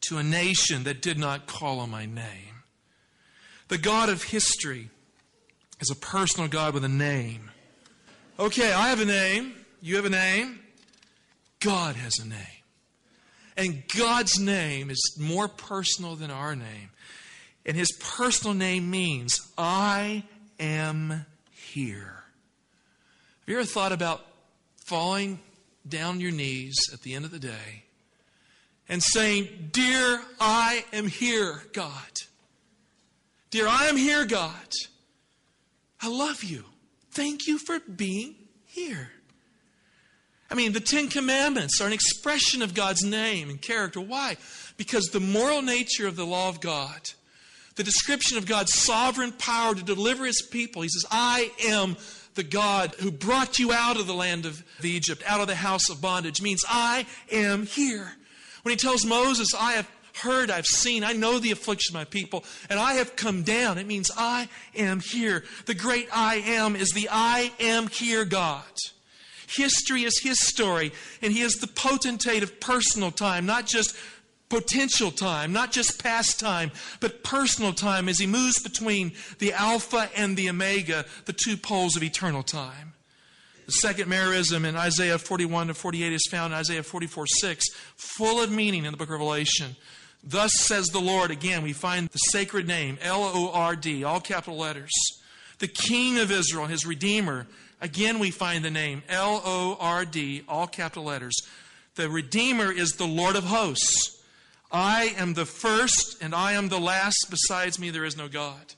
to 0.08 0.18
a 0.18 0.22
nation 0.22 0.84
that 0.84 1.02
did 1.02 1.18
not 1.18 1.46
call 1.46 1.80
on 1.80 1.90
my 1.90 2.06
name. 2.06 2.62
The 3.68 3.78
God 3.78 4.08
of 4.08 4.22
history 4.22 4.90
is 5.80 5.90
a 5.90 5.96
personal 5.96 6.48
God 6.48 6.74
with 6.74 6.84
a 6.84 6.88
name. 6.88 7.50
Okay, 8.38 8.72
I 8.72 8.88
have 8.90 9.00
a 9.00 9.04
name. 9.04 9.54
You 9.80 9.96
have 9.96 10.04
a 10.04 10.10
name. 10.10 10.60
God 11.60 11.96
has 11.96 12.18
a 12.18 12.28
name. 12.28 12.38
And 13.56 13.82
God's 13.96 14.38
name 14.38 14.90
is 14.90 15.16
more 15.18 15.48
personal 15.48 16.14
than 16.14 16.30
our 16.30 16.54
name. 16.54 16.90
And 17.66 17.76
his 17.76 17.90
personal 17.98 18.54
name 18.54 18.90
means, 18.90 19.40
I 19.58 20.22
am 20.60 21.26
here. 21.50 22.22
Have 23.40 23.48
you 23.48 23.56
ever 23.56 23.66
thought 23.66 23.92
about 23.92 24.24
falling 24.76 25.40
down 25.86 26.20
your 26.20 26.30
knees 26.30 26.76
at 26.92 27.02
the 27.02 27.14
end 27.14 27.24
of 27.24 27.32
the 27.32 27.40
day 27.40 27.84
and 28.88 29.02
saying, 29.02 29.70
Dear, 29.72 30.20
I 30.40 30.84
am 30.92 31.08
here, 31.08 31.64
God. 31.72 31.92
Dear, 33.50 33.66
I 33.66 33.86
am 33.86 33.96
here, 33.96 34.24
God. 34.24 34.72
I 36.00 36.08
love 36.08 36.44
you. 36.44 36.64
Thank 37.10 37.48
you 37.48 37.58
for 37.58 37.80
being 37.80 38.36
here. 38.64 39.10
I 40.50 40.54
mean, 40.54 40.72
the 40.72 40.80
Ten 40.80 41.08
Commandments 41.08 41.80
are 41.80 41.86
an 41.86 41.92
expression 41.92 42.62
of 42.62 42.74
God's 42.74 43.02
name 43.02 43.50
and 43.50 43.60
character. 43.60 44.00
Why? 44.00 44.36
Because 44.76 45.06
the 45.06 45.20
moral 45.20 45.62
nature 45.62 46.06
of 46.06 46.14
the 46.14 46.26
law 46.26 46.48
of 46.48 46.60
God, 46.60 47.10
the 47.76 47.84
description 47.84 48.38
of 48.38 48.46
God's 48.46 48.72
sovereign 48.74 49.32
power 49.32 49.74
to 49.74 49.82
deliver 49.82 50.24
his 50.24 50.42
people, 50.42 50.82
he 50.82 50.88
says, 50.88 51.04
I 51.10 51.50
am 51.66 51.96
the 52.34 52.42
God 52.42 52.94
who 52.98 53.10
brought 53.10 53.58
you 53.58 53.72
out 53.72 53.98
of 53.98 54.06
the 54.06 54.14
land 54.14 54.46
of 54.46 54.62
Egypt, 54.82 55.22
out 55.26 55.40
of 55.40 55.46
the 55.46 55.54
house 55.54 55.88
of 55.90 56.00
bondage, 56.00 56.42
means 56.42 56.64
I 56.68 57.06
am 57.30 57.66
here. 57.66 58.12
When 58.62 58.72
he 58.72 58.76
tells 58.76 59.04
Moses, 59.04 59.54
I 59.58 59.72
have 59.72 59.90
heard, 60.22 60.50
I've 60.50 60.66
seen, 60.66 61.04
I 61.04 61.12
know 61.12 61.38
the 61.38 61.50
affliction 61.50 61.94
of 61.94 62.00
my 62.00 62.04
people, 62.04 62.44
and 62.70 62.78
I 62.78 62.94
have 62.94 63.16
come 63.16 63.42
down, 63.42 63.78
it 63.78 63.86
means 63.86 64.10
I 64.16 64.48
am 64.74 65.00
here. 65.00 65.44
The 65.66 65.74
great 65.74 66.08
I 66.12 66.36
am 66.36 66.76
is 66.76 66.90
the 66.90 67.08
I 67.10 67.52
am 67.60 67.88
here 67.88 68.24
God. 68.24 68.64
History 69.48 70.02
is 70.02 70.20
his 70.22 70.40
story, 70.40 70.92
and 71.22 71.32
he 71.32 71.42
is 71.42 71.54
the 71.54 71.68
potentate 71.68 72.42
of 72.42 72.58
personal 72.58 73.10
time, 73.10 73.46
not 73.46 73.66
just 73.66 73.94
potential 74.48 75.10
time, 75.10 75.52
not 75.52 75.72
just 75.72 76.02
past 76.02 76.38
time, 76.38 76.70
but 77.00 77.24
personal 77.24 77.72
time 77.72 78.08
as 78.08 78.18
he 78.18 78.26
moves 78.26 78.62
between 78.62 79.12
the 79.38 79.52
Alpha 79.52 80.08
and 80.16 80.36
the 80.36 80.48
Omega, 80.48 81.04
the 81.24 81.32
two 81.32 81.56
poles 81.56 81.96
of 81.96 82.02
eternal 82.02 82.42
time. 82.42 82.94
The 83.66 83.72
second 83.72 84.08
merism 84.08 84.64
in 84.64 84.76
Isaiah 84.76 85.18
41 85.18 85.66
to 85.68 85.74
48 85.74 86.12
is 86.12 86.28
found 86.30 86.52
in 86.52 86.58
Isaiah 86.58 86.84
44 86.84 87.26
6, 87.26 87.66
full 87.96 88.40
of 88.40 88.50
meaning 88.50 88.84
in 88.84 88.92
the 88.92 88.96
book 88.96 89.08
of 89.08 89.12
Revelation. 89.12 89.74
Thus 90.22 90.52
says 90.54 90.86
the 90.86 91.00
Lord. 91.00 91.30
Again, 91.30 91.62
we 91.62 91.72
find 91.72 92.08
the 92.08 92.18
sacred 92.18 92.66
name, 92.66 92.98
L 93.02 93.22
O 93.22 93.50
R 93.52 93.74
D, 93.74 94.04
all 94.04 94.20
capital 94.20 94.56
letters. 94.56 94.92
The 95.58 95.68
King 95.68 96.18
of 96.18 96.30
Israel, 96.30 96.66
his 96.66 96.86
Redeemer. 96.86 97.46
Again, 97.80 98.18
we 98.18 98.30
find 98.30 98.64
the 98.64 98.70
name, 98.70 99.02
L 99.08 99.42
O 99.44 99.76
R 99.80 100.04
D, 100.04 100.42
all 100.48 100.66
capital 100.66 101.04
letters. 101.04 101.34
The 101.96 102.08
Redeemer 102.08 102.70
is 102.70 102.92
the 102.92 103.06
Lord 103.06 103.36
of 103.36 103.44
hosts. 103.44 104.15
I 104.76 105.14
am 105.16 105.32
the 105.32 105.46
first 105.46 106.18
and 106.20 106.34
I 106.34 106.52
am 106.52 106.68
the 106.68 106.78
last. 106.78 107.28
Besides 107.30 107.78
me, 107.78 107.88
there 107.88 108.04
is 108.04 108.16
no 108.16 108.28
God. 108.28 108.74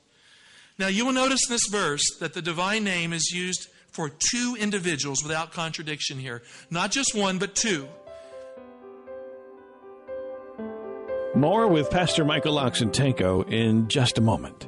Now, 0.77 0.87
you 0.87 1.05
will 1.05 1.11
notice 1.11 1.41
in 1.49 1.53
this 1.53 1.67
verse 1.69 2.03
that 2.21 2.33
the 2.33 2.41
divine 2.41 2.85
name 2.85 3.11
is 3.11 3.31
used 3.31 3.67
for 3.91 4.09
two 4.09 4.55
individuals 4.57 5.21
without 5.21 5.51
contradiction 5.51 6.17
here. 6.17 6.41
Not 6.69 6.91
just 6.91 7.13
one, 7.13 7.37
but 7.37 7.53
two. 7.53 7.89
More 11.35 11.67
with 11.67 11.89
Pastor 11.89 12.23
Michael 12.23 12.55
Oxentenko 12.55 13.51
in 13.51 13.89
just 13.89 14.17
a 14.17 14.21
moment. 14.21 14.67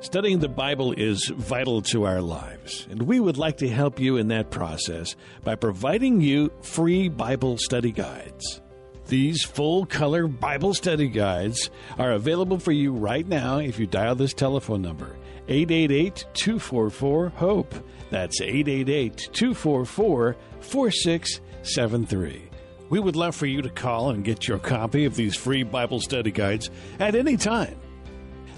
Studying 0.00 0.40
the 0.40 0.48
Bible 0.48 0.92
is 0.92 1.32
vital 1.36 1.80
to 1.82 2.04
our 2.04 2.20
lives, 2.20 2.86
and 2.90 3.02
we 3.02 3.18
would 3.18 3.38
like 3.38 3.56
to 3.56 3.68
help 3.68 3.98
you 3.98 4.18
in 4.18 4.28
that 4.28 4.50
process 4.50 5.16
by 5.42 5.54
providing 5.54 6.20
you 6.20 6.52
free 6.60 7.08
Bible 7.08 7.56
study 7.56 7.92
guides. 7.92 8.60
These 9.08 9.42
full 9.42 9.86
color 9.86 10.26
Bible 10.26 10.74
study 10.74 11.08
guides 11.08 11.70
are 11.98 12.12
available 12.12 12.58
for 12.58 12.72
you 12.72 12.92
right 12.92 13.26
now 13.26 13.56
if 13.56 13.78
you 13.78 13.86
dial 13.86 14.14
this 14.14 14.34
telephone 14.34 14.82
number 14.82 15.16
888 15.48 16.26
244 16.34 17.30
HOPE. 17.30 17.74
That's 18.10 18.42
888 18.42 19.30
244 19.32 20.36
4673. 20.60 22.50
We 22.90 23.00
would 23.00 23.16
love 23.16 23.34
for 23.34 23.46
you 23.46 23.62
to 23.62 23.70
call 23.70 24.10
and 24.10 24.22
get 24.22 24.46
your 24.46 24.58
copy 24.58 25.06
of 25.06 25.16
these 25.16 25.34
free 25.34 25.62
Bible 25.62 26.00
study 26.00 26.30
guides 26.30 26.70
at 27.00 27.14
any 27.14 27.38
time. 27.38 27.78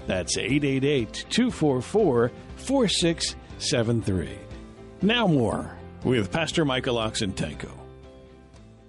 That's 0.05 0.37
888 0.37 1.27
244 1.29 2.31
4673. 2.57 4.29
Now, 5.01 5.27
more 5.27 5.77
with 6.03 6.29
Pastor 6.29 6.65
Michael 6.65 6.97
Oxentenko. 6.97 7.80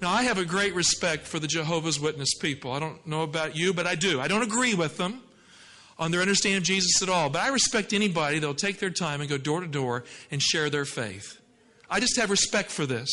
Now, 0.02 0.10
I 0.10 0.24
have 0.24 0.36
a 0.36 0.44
great 0.44 0.74
respect 0.74 1.28
for 1.28 1.38
the 1.38 1.46
Jehovah's 1.46 2.00
Witness 2.00 2.34
people. 2.34 2.72
I 2.72 2.80
don't 2.80 3.06
know 3.06 3.22
about 3.22 3.54
you, 3.54 3.72
but 3.72 3.86
I 3.86 3.94
do. 3.94 4.20
I 4.20 4.26
don't 4.26 4.42
agree 4.42 4.74
with 4.74 4.96
them 4.96 5.22
on 5.96 6.10
their 6.10 6.20
understanding 6.20 6.58
of 6.58 6.64
Jesus 6.64 7.00
at 7.02 7.08
all, 7.08 7.30
but 7.30 7.40
I 7.40 7.50
respect 7.50 7.92
anybody 7.92 8.40
that'll 8.40 8.56
take 8.56 8.80
their 8.80 8.90
time 8.90 9.20
and 9.20 9.30
go 9.30 9.38
door 9.38 9.60
to 9.60 9.68
door 9.68 10.02
and 10.32 10.42
share 10.42 10.68
their 10.70 10.84
faith. 10.84 11.40
I 11.88 12.00
just 12.00 12.16
have 12.16 12.30
respect 12.30 12.72
for 12.72 12.84
this. 12.84 13.08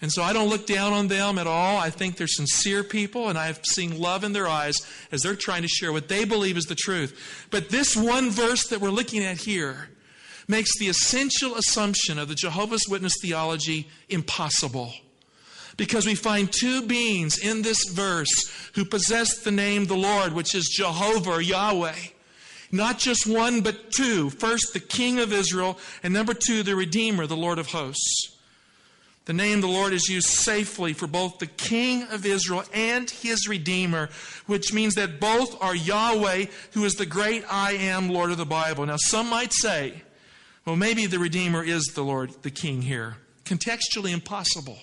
And 0.00 0.12
so 0.12 0.22
I 0.22 0.32
don't 0.32 0.48
look 0.48 0.68
down 0.68 0.92
on 0.92 1.08
them 1.08 1.36
at 1.36 1.48
all. 1.48 1.78
I 1.78 1.90
think 1.90 2.16
they're 2.16 2.28
sincere 2.28 2.84
people, 2.84 3.28
and 3.28 3.36
I've 3.36 3.58
seen 3.66 3.98
love 3.98 4.22
in 4.22 4.32
their 4.32 4.46
eyes 4.46 4.76
as 5.10 5.22
they're 5.22 5.34
trying 5.34 5.62
to 5.62 5.68
share 5.68 5.92
what 5.92 6.06
they 6.06 6.24
believe 6.24 6.56
is 6.56 6.66
the 6.66 6.76
truth. 6.76 7.48
But 7.50 7.70
this 7.70 7.96
one 7.96 8.30
verse 8.30 8.68
that 8.68 8.80
we're 8.80 8.90
looking 8.90 9.24
at 9.24 9.38
here 9.38 9.88
makes 10.46 10.78
the 10.78 10.88
essential 10.88 11.56
assumption 11.56 12.20
of 12.20 12.28
the 12.28 12.36
Jehovah's 12.36 12.86
Witness 12.88 13.14
theology 13.20 13.88
impossible 14.08 14.92
because 15.78 16.04
we 16.04 16.14
find 16.14 16.52
two 16.52 16.82
beings 16.82 17.38
in 17.38 17.62
this 17.62 17.88
verse 17.90 18.50
who 18.74 18.84
possess 18.84 19.38
the 19.38 19.50
name 19.50 19.86
the 19.86 19.96
Lord, 19.96 20.34
which 20.34 20.54
is 20.54 20.68
Jehovah 20.68 21.42
Yahweh. 21.42 21.94
Not 22.70 22.98
just 22.98 23.26
one, 23.26 23.62
but 23.62 23.90
two. 23.92 24.28
First, 24.28 24.74
the 24.74 24.80
King 24.80 25.20
of 25.20 25.32
Israel, 25.32 25.78
and 26.02 26.12
number 26.12 26.34
two, 26.34 26.62
the 26.62 26.76
Redeemer, 26.76 27.26
the 27.26 27.36
Lord 27.36 27.58
of 27.58 27.68
hosts. 27.68 28.34
The 29.24 29.32
name 29.32 29.60
the 29.60 29.68
Lord 29.68 29.92
is 29.92 30.08
used 30.08 30.28
safely 30.28 30.94
for 30.94 31.06
both 31.06 31.38
the 31.38 31.46
King 31.46 32.02
of 32.10 32.26
Israel 32.26 32.64
and 32.74 33.08
his 33.08 33.46
Redeemer, 33.46 34.08
which 34.46 34.72
means 34.72 34.94
that 34.94 35.20
both 35.20 35.62
are 35.62 35.74
Yahweh, 35.74 36.46
who 36.72 36.84
is 36.84 36.94
the 36.94 37.06
great 37.06 37.44
I 37.50 37.72
am 37.72 38.08
Lord 38.08 38.30
of 38.30 38.38
the 38.38 38.46
Bible. 38.46 38.84
Now, 38.84 38.96
some 38.96 39.30
might 39.30 39.52
say, 39.52 40.02
well, 40.64 40.76
maybe 40.76 41.06
the 41.06 41.18
Redeemer 41.18 41.62
is 41.62 41.84
the 41.94 42.02
Lord, 42.02 42.32
the 42.42 42.50
King 42.50 42.82
here. 42.82 43.18
Contextually 43.44 44.12
impossible. 44.12 44.78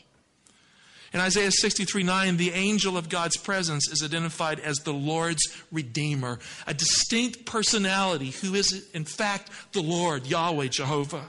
In 1.15 1.21
Isaiah 1.21 1.49
63 1.49 2.03
9, 2.03 2.35
the 2.35 2.51
angel 2.51 2.97
of 2.97 3.07
God's 3.07 3.37
presence 3.37 3.89
is 3.89 4.03
identified 4.03 4.59
as 4.59 4.79
the 4.79 4.91
Lord's 4.91 5.41
Redeemer, 5.71 6.39
a 6.67 6.73
distinct 6.73 7.45
personality 7.45 8.31
who 8.31 8.53
is, 8.53 8.85
in 8.93 9.05
fact, 9.05 9.49
the 9.71 9.81
Lord, 9.81 10.27
Yahweh, 10.27 10.67
Jehovah. 10.67 11.23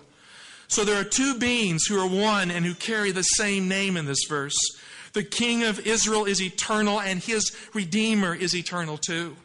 So 0.66 0.84
there 0.84 1.00
are 1.00 1.04
two 1.04 1.38
beings 1.38 1.84
who 1.86 2.00
are 2.00 2.08
one 2.08 2.50
and 2.50 2.66
who 2.66 2.74
carry 2.74 3.12
the 3.12 3.22
same 3.22 3.68
name 3.68 3.96
in 3.96 4.06
this 4.06 4.24
verse. 4.28 4.58
The 5.12 5.22
King 5.22 5.62
of 5.62 5.86
Israel 5.86 6.24
is 6.24 6.42
eternal, 6.42 7.00
and 7.00 7.22
his 7.22 7.56
Redeemer 7.72 8.34
is 8.34 8.56
eternal 8.56 8.98
too. 8.98 9.36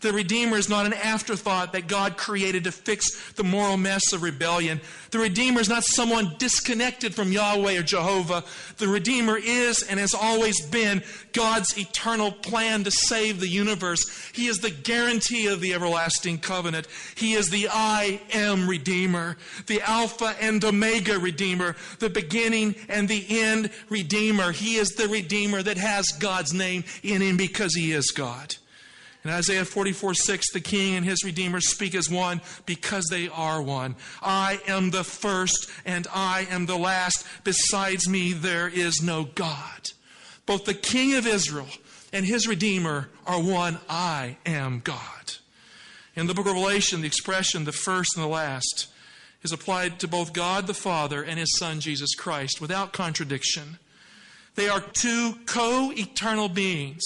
The 0.00 0.12
Redeemer 0.14 0.56
is 0.56 0.68
not 0.68 0.86
an 0.86 0.94
afterthought 0.94 1.74
that 1.74 1.86
God 1.86 2.16
created 2.16 2.64
to 2.64 2.72
fix 2.72 3.32
the 3.32 3.44
moral 3.44 3.76
mess 3.76 4.14
of 4.14 4.22
rebellion. 4.22 4.80
The 5.10 5.18
Redeemer 5.18 5.60
is 5.60 5.68
not 5.68 5.84
someone 5.84 6.36
disconnected 6.38 7.14
from 7.14 7.32
Yahweh 7.32 7.78
or 7.78 7.82
Jehovah. 7.82 8.44
The 8.78 8.88
Redeemer 8.88 9.36
is 9.36 9.82
and 9.82 10.00
has 10.00 10.14
always 10.14 10.64
been 10.66 11.02
God's 11.34 11.76
eternal 11.76 12.32
plan 12.32 12.82
to 12.84 12.90
save 12.90 13.40
the 13.40 13.48
universe. 13.48 14.30
He 14.32 14.46
is 14.46 14.58
the 14.58 14.70
guarantee 14.70 15.48
of 15.48 15.60
the 15.60 15.74
everlasting 15.74 16.38
covenant. 16.38 16.86
He 17.14 17.34
is 17.34 17.50
the 17.50 17.68
I 17.70 18.22
am 18.32 18.70
Redeemer, 18.70 19.36
the 19.66 19.82
Alpha 19.82 20.34
and 20.40 20.64
Omega 20.64 21.18
Redeemer, 21.18 21.76
the 21.98 22.10
beginning 22.10 22.74
and 22.88 23.06
the 23.06 23.26
end 23.28 23.70
Redeemer. 23.90 24.52
He 24.52 24.76
is 24.76 24.90
the 24.90 25.08
Redeemer 25.08 25.62
that 25.62 25.76
has 25.76 26.06
God's 26.18 26.54
name 26.54 26.84
in 27.02 27.20
him 27.20 27.36
because 27.36 27.74
he 27.74 27.92
is 27.92 28.10
God. 28.12 28.56
In 29.22 29.30
Isaiah 29.30 29.66
44 29.66 30.14
6, 30.14 30.52
the 30.52 30.60
king 30.60 30.96
and 30.96 31.04
his 31.04 31.24
redeemer 31.24 31.60
speak 31.60 31.94
as 31.94 32.08
one 32.08 32.40
because 32.64 33.06
they 33.10 33.28
are 33.28 33.60
one. 33.60 33.96
I 34.22 34.60
am 34.66 34.90
the 34.90 35.04
first 35.04 35.70
and 35.84 36.06
I 36.14 36.46
am 36.50 36.66
the 36.66 36.78
last. 36.78 37.26
Besides 37.44 38.08
me, 38.08 38.32
there 38.32 38.68
is 38.68 39.02
no 39.02 39.24
God. 39.24 39.90
Both 40.46 40.64
the 40.64 40.74
king 40.74 41.14
of 41.14 41.26
Israel 41.26 41.68
and 42.12 42.24
his 42.24 42.48
redeemer 42.48 43.08
are 43.26 43.40
one. 43.40 43.78
I 43.88 44.38
am 44.46 44.80
God. 44.82 45.34
In 46.16 46.26
the 46.26 46.34
book 46.34 46.46
of 46.46 46.54
Revelation, 46.54 47.02
the 47.02 47.06
expression 47.06 47.64
the 47.64 47.72
first 47.72 48.16
and 48.16 48.24
the 48.24 48.28
last 48.28 48.88
is 49.42 49.52
applied 49.52 50.00
to 50.00 50.08
both 50.08 50.32
God 50.32 50.66
the 50.66 50.74
Father 50.74 51.22
and 51.22 51.38
his 51.38 51.58
Son 51.58 51.80
Jesus 51.80 52.14
Christ 52.14 52.60
without 52.60 52.92
contradiction. 52.92 53.78
They 54.54 54.68
are 54.68 54.80
two 54.80 55.34
co 55.46 55.92
eternal 55.94 56.48
beings 56.48 57.02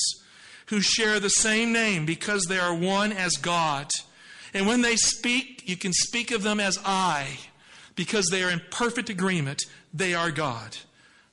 who 0.67 0.81
share 0.81 1.21
the 1.21 1.29
same 1.29 1.73
name 1.73 2.07
because 2.07 2.45
they 2.45 2.59
are 2.59 2.75
one 2.75 3.13
as 3.13 3.37
God. 3.37 3.89
And 4.53 4.67
when 4.67 4.83
they 4.83 4.97
speak, 4.97 5.69
you 5.69 5.77
can 5.77 5.93
speak 5.93 6.31
of 6.31 6.43
them 6.43 6.61
as 6.61 6.79
I 6.85 7.39
because 7.97 8.29
they 8.31 8.43
are 8.43 8.51
in 8.51 8.63
perfect 8.71 9.11
agreement. 9.11 9.63
They 9.93 10.15
are 10.15 10.31
God, 10.31 10.77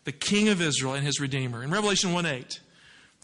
the 0.03 0.11
King 0.11 0.49
of 0.49 0.61
Israel 0.61 0.93
and 0.93 1.05
his 1.05 1.19
Redeemer. 1.19 1.63
In 1.63 1.71
Revelation 1.71 2.13
1 2.13 2.25
8, 2.25 2.59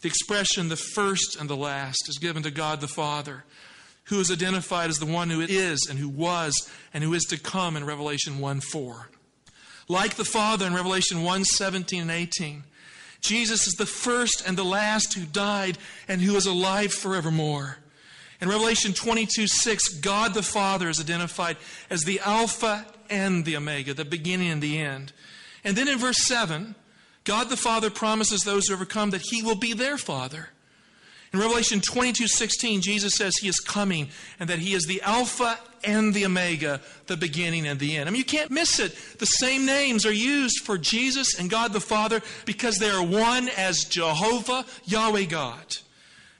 the 0.02 0.08
expression 0.08 0.68
the 0.68 0.76
first 0.76 1.36
and 1.38 1.50
the 1.50 1.56
last 1.56 2.08
is 2.08 2.18
given 2.18 2.42
to 2.44 2.50
God 2.50 2.80
the 2.80 2.88
Father, 2.88 3.44
who 4.04 4.20
is 4.20 4.30
identified 4.30 4.90
as 4.90 4.98
the 4.98 5.06
one 5.06 5.30
who 5.30 5.40
is 5.40 5.86
and 5.90 5.98
who 5.98 6.08
was 6.08 6.70
and 6.94 7.04
who 7.04 7.12
is 7.14 7.24
to 7.24 7.38
come 7.38 7.76
in 7.76 7.84
Revelation 7.84 8.38
1 8.38 8.60
4. 8.60 9.10
Like 9.88 10.14
the 10.14 10.24
Father 10.24 10.66
in 10.66 10.74
Revelation 10.74 11.22
1 11.22 11.44
17 11.44 12.02
and 12.02 12.10
18. 12.10 12.64
Jesus 13.20 13.66
is 13.66 13.74
the 13.74 13.86
first 13.86 14.42
and 14.46 14.56
the 14.56 14.64
last 14.64 15.14
who 15.14 15.24
died 15.24 15.78
and 16.06 16.20
who 16.20 16.36
is 16.36 16.46
alive 16.46 16.92
forevermore. 16.92 17.78
In 18.40 18.48
Revelation 18.48 18.92
22 18.92 19.48
6, 19.48 19.88
God 20.00 20.34
the 20.34 20.42
Father 20.42 20.88
is 20.88 21.00
identified 21.00 21.56
as 21.90 22.02
the 22.02 22.20
Alpha 22.20 22.86
and 23.10 23.44
the 23.44 23.56
Omega, 23.56 23.94
the 23.94 24.04
beginning 24.04 24.50
and 24.50 24.62
the 24.62 24.78
end. 24.78 25.12
And 25.64 25.76
then 25.76 25.88
in 25.88 25.98
verse 25.98 26.24
7, 26.24 26.76
God 27.24 27.48
the 27.48 27.56
Father 27.56 27.90
promises 27.90 28.42
those 28.42 28.68
who 28.68 28.74
overcome 28.74 29.10
that 29.10 29.22
He 29.30 29.42
will 29.42 29.56
be 29.56 29.72
their 29.72 29.98
Father. 29.98 30.50
In 31.32 31.40
Revelation 31.40 31.80
22 31.80 32.26
16, 32.26 32.80
Jesus 32.80 33.14
says 33.14 33.36
He 33.36 33.48
is 33.48 33.60
coming 33.60 34.08
and 34.40 34.48
that 34.48 34.58
He 34.58 34.74
is 34.74 34.84
the 34.84 35.02
Alpha 35.02 35.58
and 35.84 36.14
the 36.14 36.24
Omega, 36.24 36.80
the 37.06 37.16
beginning 37.16 37.66
and 37.66 37.78
the 37.78 37.96
end. 37.96 38.08
I 38.08 38.12
mean, 38.12 38.18
you 38.18 38.24
can't 38.24 38.50
miss 38.50 38.78
it. 38.78 38.96
The 39.18 39.26
same 39.26 39.66
names 39.66 40.06
are 40.06 40.12
used 40.12 40.64
for 40.64 40.78
Jesus 40.78 41.38
and 41.38 41.50
God 41.50 41.72
the 41.72 41.80
Father 41.80 42.22
because 42.46 42.78
they 42.78 42.90
are 42.90 43.04
one 43.04 43.48
as 43.50 43.84
Jehovah, 43.84 44.64
Yahweh 44.84 45.24
God. 45.24 45.76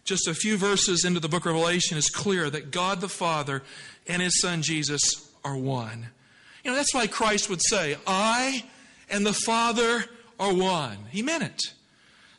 Just 0.04 0.26
a 0.26 0.34
few 0.34 0.56
verses 0.56 1.04
into 1.04 1.20
the 1.20 1.28
book 1.28 1.44
of 1.44 1.52
Revelation 1.52 1.98
is 1.98 2.08
clear 2.08 2.48
that 2.48 2.70
God 2.70 3.02
the 3.02 3.10
Father 3.10 3.62
and 4.06 4.22
His 4.22 4.40
Son 4.40 4.62
Jesus 4.62 5.30
are 5.44 5.56
one. 5.56 6.08
You 6.64 6.70
know, 6.70 6.76
that's 6.76 6.94
why 6.94 7.06
Christ 7.06 7.50
would 7.50 7.62
say, 7.62 7.96
I 8.06 8.64
and 9.10 9.26
the 9.26 9.34
Father 9.34 10.04
are 10.40 10.54
one. 10.54 10.96
He 11.10 11.22
meant 11.22 11.44
it. 11.44 11.62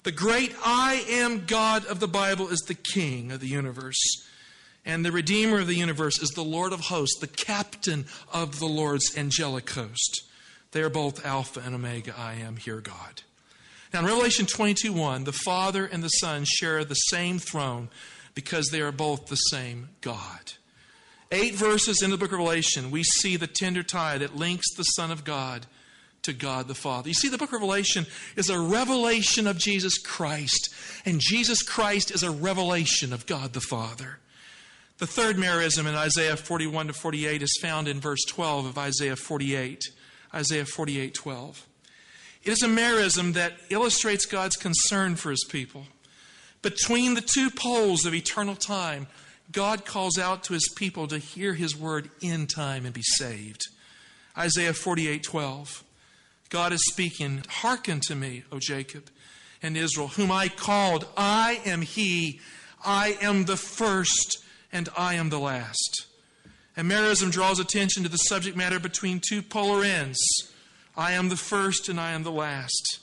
The 0.03 0.11
great 0.11 0.55
I 0.63 1.03
am 1.09 1.45
God 1.45 1.85
of 1.85 1.99
the 1.99 2.07
Bible 2.07 2.47
is 2.47 2.59
the 2.61 2.75
King 2.75 3.31
of 3.31 3.41
the 3.41 3.47
universe. 3.47 3.99
And 4.85 5.05
the 5.05 5.11
Redeemer 5.11 5.59
of 5.59 5.67
the 5.67 5.75
universe 5.75 6.21
is 6.21 6.29
the 6.29 6.43
Lord 6.43 6.71
of 6.71 6.79
hosts, 6.79 7.19
the 7.19 7.27
captain 7.27 8.05
of 8.33 8.59
the 8.59 8.65
Lord's 8.65 9.17
angelic 9.17 9.69
host. 9.69 10.23
They 10.71 10.81
are 10.81 10.89
both 10.89 11.25
Alpha 11.25 11.61
and 11.65 11.75
Omega. 11.75 12.15
I 12.17 12.35
am 12.35 12.55
here, 12.55 12.79
God. 12.79 13.23
Now, 13.93 13.99
in 13.99 14.05
Revelation 14.05 14.45
22 14.45 14.93
1, 14.93 15.25
the 15.25 15.31
Father 15.31 15.85
and 15.85 16.01
the 16.01 16.09
Son 16.09 16.45
share 16.45 16.85
the 16.85 16.93
same 16.93 17.39
throne 17.39 17.89
because 18.35 18.67
they 18.67 18.81
are 18.81 18.91
both 18.91 19.27
the 19.27 19.35
same 19.35 19.89
God. 20.01 20.53
Eight 21.31 21.55
verses 21.55 22.01
in 22.01 22.09
the 22.09 22.17
book 22.17 22.31
of 22.31 22.39
Revelation, 22.39 22.89
we 22.89 23.03
see 23.03 23.35
the 23.35 23.47
tender 23.47 23.83
tie 23.83 24.17
that 24.17 24.35
links 24.35 24.73
the 24.75 24.83
Son 24.83 25.11
of 25.11 25.23
God 25.23 25.65
to 26.23 26.33
God 26.33 26.67
the 26.67 26.75
Father. 26.75 27.07
You 27.07 27.13
see, 27.13 27.29
the 27.29 27.37
book 27.37 27.49
of 27.49 27.53
Revelation 27.53 28.05
is 28.35 28.49
a 28.49 28.59
revelation 28.59 29.47
of 29.47 29.57
Jesus 29.57 29.97
Christ, 29.97 30.73
and 31.05 31.19
Jesus 31.19 31.61
Christ 31.61 32.11
is 32.11 32.23
a 32.23 32.31
revelation 32.31 33.13
of 33.13 33.25
God 33.25 33.53
the 33.53 33.61
Father. 33.61 34.19
The 34.97 35.07
third 35.07 35.37
merism 35.37 35.87
in 35.87 35.95
Isaiah 35.95 36.35
41 36.35 36.87
to 36.87 36.93
48 36.93 37.41
is 37.41 37.57
found 37.61 37.87
in 37.87 38.01
verse 38.01 38.23
12 38.27 38.65
of 38.65 38.77
Isaiah 38.77 39.15
48. 39.15 39.83
Isaiah 40.33 40.65
48 40.65 41.13
12. 41.13 41.67
It 42.43 42.51
is 42.51 42.63
a 42.63 42.67
merism 42.67 43.33
that 43.33 43.53
illustrates 43.69 44.25
God's 44.25 44.55
concern 44.55 45.15
for 45.15 45.31
his 45.31 45.45
people. 45.49 45.85
Between 46.61 47.13
the 47.13 47.21
two 47.21 47.49
poles 47.49 48.05
of 48.05 48.13
eternal 48.13 48.55
time, 48.55 49.07
God 49.51 49.85
calls 49.85 50.17
out 50.17 50.43
to 50.43 50.53
his 50.53 50.69
people 50.75 51.07
to 51.07 51.17
hear 51.17 51.53
his 51.53 51.75
word 51.75 52.09
in 52.21 52.47
time 52.47 52.85
and 52.85 52.93
be 52.93 53.01
saved. 53.01 53.61
Isaiah 54.37 54.73
48 54.73 55.23
12. 55.23 55.83
God 56.49 56.73
is 56.73 56.81
speaking, 56.89 57.43
Hearken 57.47 57.99
to 58.07 58.15
me, 58.15 58.43
O 58.51 58.59
Jacob 58.59 59.09
and 59.61 59.77
Israel, 59.77 60.07
whom 60.09 60.31
I 60.31 60.47
called. 60.49 61.05
I 61.15 61.61
am 61.65 61.81
he. 61.81 62.39
I 62.83 63.17
am 63.21 63.45
the 63.45 63.57
first 63.57 64.43
and 64.71 64.89
I 64.97 65.15
am 65.15 65.29
the 65.29 65.39
last. 65.39 66.05
And 66.75 66.89
merism 66.89 67.31
draws 67.31 67.59
attention 67.59 68.03
to 68.03 68.09
the 68.09 68.17
subject 68.17 68.55
matter 68.55 68.79
between 68.79 69.19
two 69.19 69.41
polar 69.41 69.83
ends. 69.83 70.19
I 70.95 71.13
am 71.13 71.29
the 71.29 71.35
first 71.35 71.89
and 71.89 71.99
I 71.99 72.11
am 72.11 72.23
the 72.23 72.31
last. 72.31 72.99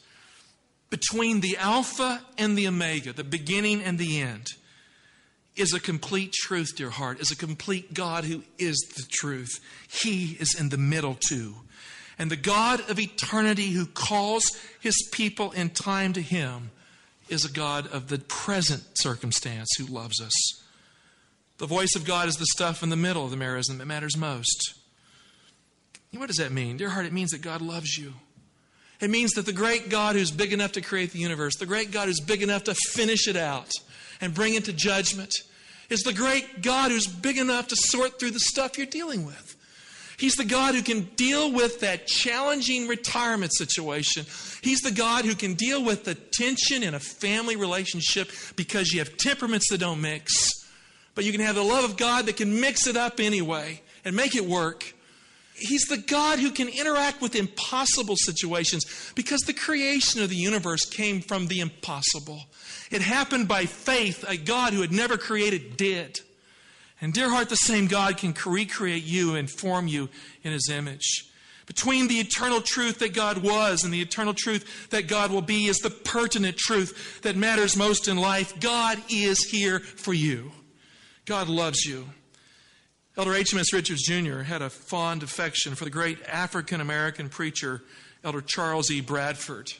Between 0.90 1.40
the 1.40 1.56
Alpha 1.56 2.22
and 2.38 2.56
the 2.56 2.68
Omega, 2.68 3.12
the 3.12 3.24
beginning 3.24 3.82
and 3.82 3.98
the 3.98 4.20
end, 4.20 4.46
is 5.56 5.72
a 5.72 5.80
complete 5.80 6.32
truth, 6.32 6.76
dear 6.76 6.90
heart, 6.90 7.20
is 7.20 7.30
a 7.30 7.37
complete 7.37 7.94
God 7.94 8.24
who 8.24 8.42
is 8.59 8.76
the 8.96 9.04
truth. 9.11 9.59
He 9.88 10.37
is 10.38 10.54
in 10.59 10.68
the 10.68 10.76
middle 10.76 11.16
too. 11.18 11.56
And 12.18 12.31
the 12.31 12.37
God 12.37 12.88
of 12.88 12.98
eternity 12.98 13.70
who 13.70 13.87
calls 13.87 14.44
his 14.81 14.96
people 15.12 15.52
in 15.52 15.70
time 15.70 16.12
to 16.14 16.22
him 16.22 16.70
is 17.29 17.44
a 17.44 17.52
God 17.52 17.87
of 17.88 18.09
the 18.09 18.18
present 18.18 18.83
circumstance 18.94 19.68
who 19.79 19.85
loves 19.85 20.20
us. 20.20 20.35
The 21.59 21.66
voice 21.66 21.94
of 21.96 22.05
God 22.05 22.29
is 22.29 22.37
the 22.37 22.46
stuff 22.46 22.83
in 22.83 22.90
the 22.90 22.96
middle 22.96 23.24
of 23.24 23.31
the 23.31 23.37
merism 23.37 23.79
that 23.79 23.87
matters 23.87 24.16
most. 24.16 24.74
What 26.12 26.29
does 26.29 26.37
that 26.37 26.52
mean? 26.52 26.76
Dear 26.79 26.90
heart, 26.90 27.05
it 27.05 27.12
means 27.12 27.33
that 27.33 27.42
God 27.42 27.61
loves 27.61 27.98
you. 27.98 28.14
It 29.00 29.11
means 29.11 29.33
that 29.33 29.44
the 29.44 29.52
great 29.52 29.90
God 29.90 30.16
who's 30.16 30.31
big 30.31 30.52
enough 30.52 30.72
to 30.72 30.81
create 30.81 31.12
the 31.12 31.18
universe, 31.18 31.57
the 31.57 31.66
great 31.66 31.90
God 31.90 32.09
who's 32.09 32.20
big 32.20 32.42
enough 32.42 32.64
to 32.64 32.74
finish 32.74 33.29
it 33.29 33.37
out 33.37 33.70
and 34.20 34.33
bring 34.33 34.55
it 34.55 34.64
to 34.64 34.72
judgment, 34.72 35.33
is 35.90 36.00
the 36.02 36.14
great 36.14 36.62
God 36.62 36.90
who's 36.90 37.07
big 37.07 37.37
enough 37.37 37.68
to 37.68 37.76
sort 37.76 38.18
through 38.18 38.31
the 38.31 38.40
stuff 38.40 38.79
you're 38.79 38.87
dealing 38.87 39.26
with. 39.26 39.56
He's 40.18 40.35
the 40.35 40.44
God 40.44 40.74
who 40.74 40.83
can 40.83 41.02
deal 41.16 41.52
with 41.52 41.81
that 41.81 42.07
challenging 42.07 42.88
retirement 42.88 43.52
situation. 43.55 44.24
He's 44.62 44.81
the 44.81 44.90
God 44.90 45.24
who 45.24 45.35
can 45.35 45.55
deal 45.55 45.85
with 45.85 46.05
the 46.05 46.14
tension 46.14 46.83
in 46.83 46.94
a 46.94 47.00
family 47.00 47.57
relationship 47.57 48.31
because 48.57 48.92
you 48.92 49.00
have 49.00 49.16
temperaments 49.18 49.68
that 49.70 49.79
don't 49.79 50.00
mix. 50.00 50.33
But 51.14 51.24
you 51.24 51.33
can 51.33 51.40
have 51.42 51.55
the 51.55 51.62
love 51.62 51.85
of 51.85 51.96
God 51.96 52.26
that 52.26 52.37
can 52.37 52.61
mix 52.61 52.87
it 52.87 52.96
up 52.96 53.20
anyway 53.20 53.83
and 54.05 54.16
make 54.16 54.35
it 54.35 54.44
work. 54.44 54.94
He's 55.55 55.85
the 55.87 55.96
God 55.96 56.38
who 56.38 56.50
can 56.50 56.68
interact 56.68 57.22
with 57.22 57.35
impossible 57.35 58.16
situations 58.16 59.12
because 59.14 59.40
the 59.40 59.55
creation 59.55 60.22
of 60.22 60.29
the 60.29 60.37
universe 60.37 60.85
came 60.85 61.22
from 61.22 61.46
the 61.46 61.61
impossible. 61.61 62.44
It 62.90 63.00
happened 63.00 63.48
by 63.48 63.64
faith. 63.64 64.24
A 64.29 64.37
God 64.37 64.74
who 64.74 64.83
had 64.83 64.92
never 64.92 65.16
created 65.16 65.76
did. 65.79 66.20
And, 67.00 67.12
dear 67.12 67.30
heart, 67.30 67.48
the 67.48 67.56
same 67.56 67.87
God 67.87 68.16
can 68.16 68.35
recreate 68.46 69.04
you 69.04 69.35
and 69.35 69.50
form 69.50 69.87
you 69.87 70.09
in 70.42 70.52
His 70.52 70.70
image. 70.70 71.30
Between 71.66 72.06
the 72.06 72.20
eternal 72.20 72.61
truth 72.61 73.00
that 73.00 73.12
God 73.12 73.38
was 73.38 73.82
and 73.82 73.92
the 73.92 74.00
eternal 74.00 74.35
truth 74.35 74.88
that 74.90 75.09
God 75.09 75.32
will 75.32 75.42
be 75.42 75.66
is 75.66 75.78
the 75.78 75.90
pertinent 75.90 76.56
truth 76.56 77.20
that 77.22 77.37
matters 77.37 77.76
most 77.76 78.06
in 78.06 78.16
life. 78.16 78.59
God 78.61 78.98
is 79.11 79.42
here 79.50 79.80
for 79.80 80.14
you. 80.14 80.52
God 81.24 81.48
loves 81.48 81.85
you. 81.85 82.06
Elder 83.16 83.35
H.M.S. 83.35 83.72
Richards 83.72 84.04
Jr. 84.04 84.40
had 84.40 84.62
a 84.62 84.70
fond 84.70 85.22
affection 85.22 85.74
for 85.74 85.85
the 85.85 85.90
great 85.90 86.18
African 86.28 86.80
American 86.80 87.28
preacher, 87.28 87.82
Elder 88.22 88.42
Charles 88.42 88.90
E. 88.90 89.00
Bradford. 89.00 89.72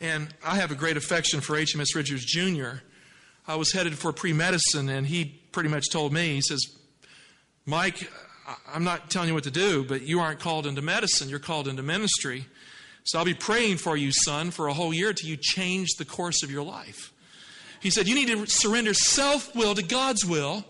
And 0.00 0.32
I 0.44 0.56
have 0.56 0.70
a 0.70 0.76
great 0.76 0.96
affection 0.96 1.40
for 1.40 1.56
H.M.S. 1.56 1.94
Richards 1.94 2.24
Jr. 2.24 2.76
I 3.46 3.56
was 3.56 3.72
headed 3.72 3.98
for 3.98 4.12
pre 4.12 4.32
medicine, 4.32 4.88
and 4.88 5.06
he 5.06 5.24
pretty 5.52 5.68
much 5.68 5.90
told 5.90 6.12
me, 6.12 6.34
he 6.34 6.40
says, 6.40 6.60
Mike, 7.66 8.10
I'm 8.72 8.84
not 8.84 9.10
telling 9.10 9.28
you 9.28 9.34
what 9.34 9.44
to 9.44 9.50
do, 9.50 9.84
but 9.84 10.02
you 10.02 10.20
aren't 10.20 10.40
called 10.40 10.66
into 10.66 10.82
medicine, 10.82 11.28
you're 11.28 11.38
called 11.38 11.68
into 11.68 11.82
ministry. 11.82 12.46
So 13.04 13.18
I'll 13.18 13.24
be 13.24 13.34
praying 13.34 13.78
for 13.78 13.96
you, 13.96 14.12
son, 14.12 14.50
for 14.50 14.68
a 14.68 14.72
whole 14.72 14.94
year 14.94 15.12
till 15.12 15.28
you 15.28 15.36
change 15.36 15.94
the 15.98 16.04
course 16.04 16.42
of 16.42 16.50
your 16.50 16.62
life. 16.62 17.12
He 17.80 17.90
said, 17.90 18.06
You 18.06 18.14
need 18.14 18.28
to 18.28 18.46
surrender 18.46 18.94
self 18.94 19.54
will 19.56 19.74
to 19.74 19.82
God's 19.82 20.24
will. 20.24 20.64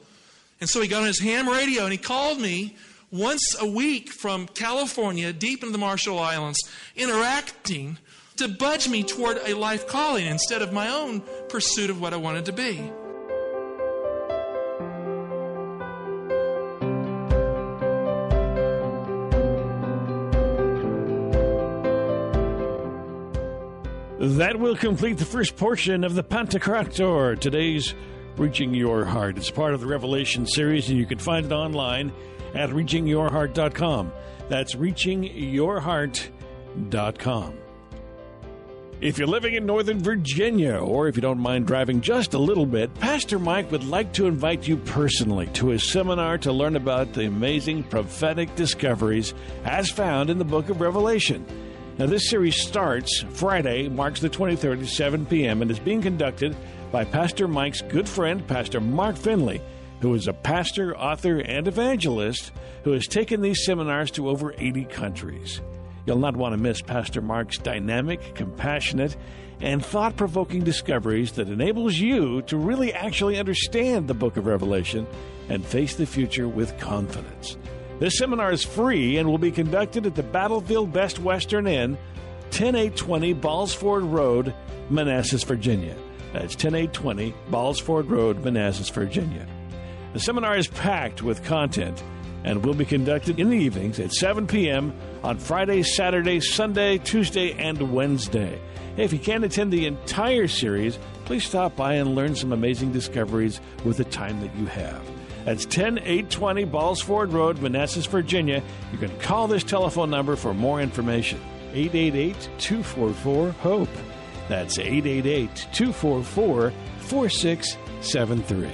And 0.61 0.69
so 0.69 0.81
he 0.81 0.89
got 0.89 1.03
on 1.03 1.09
his 1.09 1.21
ham 1.21 1.49
radio 1.49 1.83
and 1.83 1.93
he 1.93 1.99
called 1.99 2.41
me 2.41 2.77
once 3.11 3.55
a 3.61 3.67
week 3.67 4.11
from 4.11 4.47
California, 4.47 5.33
deep 5.33 5.63
into 5.63 5.73
the 5.73 5.79
Marshall 5.79 6.19
Islands, 6.19 6.59
interacting 6.97 7.99
to 8.37 8.49
budge 8.49 8.89
me 8.89 9.03
toward 9.03 9.39
a 9.47 9.55
life 9.55 9.87
calling 9.87 10.27
instead 10.27 10.63
of 10.63 10.73
my 10.73 10.89
own 10.89 11.23
pursuit 11.49 11.91
of 11.91 12.01
what 12.01 12.13
I 12.13 12.17
wanted 12.17 12.47
to 12.47 12.53
be. 12.53 12.91
That 24.23 24.59
will 24.61 24.77
complete 24.77 25.19
the 25.19 25.25
first 25.25 25.57
portion 25.57 26.05
of 26.05 26.15
the 26.15 26.23
Pantocrator, 26.23 27.37
today's 27.41 27.93
Reaching 28.37 28.73
Your 28.73 29.05
Heart. 29.05 29.37
It's 29.37 29.51
part 29.51 29.75
of 29.75 29.81
the 29.81 29.89
Revelation 29.89 30.47
series, 30.47 30.89
and 30.89 30.97
you 30.97 31.07
can 31.07 31.19
find 31.19 31.45
it 31.45 31.53
online 31.53 32.13
at 32.55 32.71
reachingyourheart.com. 32.71 34.13
That's 34.49 34.77
reachingyourheart.com. 34.77 37.55
If 39.03 39.19
you're 39.19 39.27
living 39.27 39.55
in 39.55 39.67
Northern 39.67 39.99
Virginia, 39.99 40.77
or 40.77 41.09
if 41.09 41.17
you 41.17 41.23
don't 41.23 41.41
mind 41.41 41.67
driving 41.67 42.03
just 42.03 42.35
a 42.35 42.39
little 42.39 42.67
bit, 42.67 42.95
Pastor 43.01 43.37
Mike 43.37 43.73
would 43.73 43.83
like 43.83 44.13
to 44.13 44.29
invite 44.29 44.69
you 44.69 44.77
personally 44.77 45.49
to 45.55 45.71
his 45.71 45.91
seminar 45.91 46.39
to 46.39 46.53
learn 46.53 46.77
about 46.77 47.13
the 47.13 47.27
amazing 47.27 47.83
prophetic 47.83 48.55
discoveries 48.55 49.35
as 49.65 49.91
found 49.91 50.31
in 50.31 50.39
the 50.39 50.45
book 50.45 50.69
of 50.69 50.81
Revelation. 50.81 51.45
Now, 51.99 52.07
this 52.07 52.31
series 52.31 52.55
starts 52.55 53.25
Friday, 53.31 53.89
March 53.89 54.21
the 54.21 54.31
23rd 54.31 54.83
at 54.83 54.89
7 54.89 55.27
p.m., 55.27 55.63
and 55.63 55.71
is 55.73 55.81
being 55.81 56.01
conducted 56.01 56.57
by 56.93 57.05
Pastor 57.05 57.49
Mike's 57.49 57.83
good 57.83 58.09
friend, 58.09 58.47
Pastor 58.47 58.81
Mark 58.81 59.17
Finley, 59.17 59.61
who 60.01 60.15
is 60.15 60.29
a 60.29 60.33
pastor, 60.33 60.97
author, 60.97 61.41
and 61.41 61.67
evangelist 61.67 62.53
who 62.85 62.93
has 62.93 63.09
taken 63.09 63.41
these 63.41 63.65
seminars 63.65 64.13
to 64.13 64.29
over 64.29 64.55
80 64.57 64.85
countries. 64.85 65.61
You'll 66.07 66.19
not 66.19 66.37
want 66.37 66.53
to 66.53 66.57
miss 66.57 66.83
Pastor 66.83 67.21
Mark's 67.21 67.59
dynamic, 67.59 68.35
compassionate, 68.35 69.17
and 69.61 69.85
thought 69.85 70.17
provoking 70.17 70.65
discoveries 70.65 71.33
that 71.33 71.49
enables 71.49 71.97
you 71.97 72.43
to 72.43 72.57
really 72.57 72.93
actually 72.93 73.39
understand 73.39 74.09
the 74.09 74.15
book 74.15 74.37
of 74.37 74.47
Revelation 74.47 75.07
and 75.49 75.65
face 75.65 75.95
the 75.95 76.07
future 76.07 76.49
with 76.49 76.77
confidence. 76.79 77.57
This 78.01 78.19
seminar 78.19 78.51
is 78.51 78.65
free 78.65 79.17
and 79.19 79.29
will 79.29 79.39
be 79.39 79.53
conducted 79.53 80.07
at 80.07 80.17
the 80.17 80.25
Battlefield 80.25 80.93
Best 80.93 81.21
Western 81.21 81.69
Inn, 81.69 81.97
10820 82.51 83.35
Balls 83.35 83.73
Ford 83.73 84.03
Road, 84.03 84.53
Manassas, 84.91 85.45
Virginia. 85.45 85.95
That's 86.33 86.57
10820 86.57 87.33
Balls 87.49 87.79
Ford 87.79 88.07
Road, 88.07 88.45
Manassas, 88.45 88.89
Virginia. 88.89 89.47
The 90.15 90.21
seminar 90.21 90.57
is 90.57 90.67
packed 90.67 91.23
with 91.23 91.45
content 91.45 92.03
and 92.45 92.65
will 92.65 92.75
be 92.75 92.85
conducted 92.85 93.39
in 93.39 93.51
the 93.51 93.57
evenings 93.57 94.01
at 94.01 94.13
7 94.13 94.49
p.m. 94.49 94.93
on 95.23 95.39
Friday, 95.39 95.83
Saturday, 95.83 96.41
Sunday, 96.41 96.99
Tuesday, 96.99 97.53
and 97.53 97.93
Wednesday. 97.93 98.61
If 98.97 99.13
you 99.13 99.19
can't 99.19 99.45
attend 99.45 99.73
the 99.73 99.87
entire 99.87 100.49
series, 100.49 100.99
please 101.25 101.45
stop 101.45 101.77
by 101.77 101.95
and 101.95 102.15
learn 102.15 102.35
some 102.35 102.53
amazing 102.53 102.93
discoveries 102.93 103.61
with 103.85 103.97
the 103.97 104.05
time 104.05 104.41
that 104.41 104.55
you 104.57 104.67
have. 104.67 105.03
That's 105.45 105.65
10820 105.65 106.65
Balls 106.67 107.01
Ford 107.01 107.33
Road, 107.33 107.61
Manassas, 107.61 108.07
Virginia. 108.07 108.63
You 108.93 108.99
can 108.99 109.19
call 109.19 109.49
this 109.49 109.65
telephone 109.65 110.11
number 110.11 110.37
for 110.37 110.55
more 110.55 110.81
information. 110.81 111.41
888 111.73 112.51
244 112.59 113.51
HOPE. 113.51 113.89
That's 114.49 114.79
888 114.79 115.69
244 115.73 116.73
4673. 116.99 118.71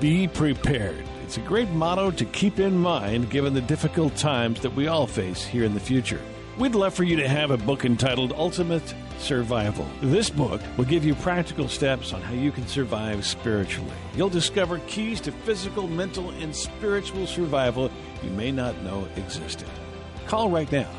Be 0.00 0.26
prepared. 0.28 1.04
It's 1.30 1.38
a 1.38 1.42
great 1.42 1.70
motto 1.70 2.10
to 2.10 2.24
keep 2.24 2.58
in 2.58 2.76
mind 2.76 3.30
given 3.30 3.54
the 3.54 3.60
difficult 3.60 4.16
times 4.16 4.60
that 4.62 4.74
we 4.74 4.88
all 4.88 5.06
face 5.06 5.44
here 5.44 5.62
in 5.62 5.74
the 5.74 5.78
future. 5.78 6.20
We'd 6.58 6.74
love 6.74 6.92
for 6.92 7.04
you 7.04 7.14
to 7.14 7.28
have 7.28 7.52
a 7.52 7.56
book 7.56 7.84
entitled 7.84 8.32
Ultimate 8.32 8.92
Survival. 9.20 9.86
This 10.00 10.28
book 10.28 10.60
will 10.76 10.86
give 10.86 11.04
you 11.04 11.14
practical 11.14 11.68
steps 11.68 12.12
on 12.12 12.20
how 12.20 12.32
you 12.32 12.50
can 12.50 12.66
survive 12.66 13.24
spiritually. 13.24 13.92
You'll 14.16 14.28
discover 14.28 14.80
keys 14.88 15.20
to 15.20 15.30
physical, 15.30 15.86
mental, 15.86 16.30
and 16.30 16.52
spiritual 16.52 17.28
survival 17.28 17.92
you 18.24 18.30
may 18.30 18.50
not 18.50 18.82
know 18.82 19.06
existed. 19.14 19.68
Call 20.26 20.50
right 20.50 20.72
now 20.72 20.90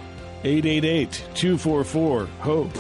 888 0.46 1.12
244 1.34 2.26
HOPE. 2.40 2.78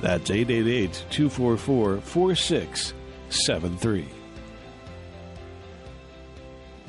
That's 0.00 0.30
888 0.30 1.06
244 1.10 2.00
4673. 2.02 4.23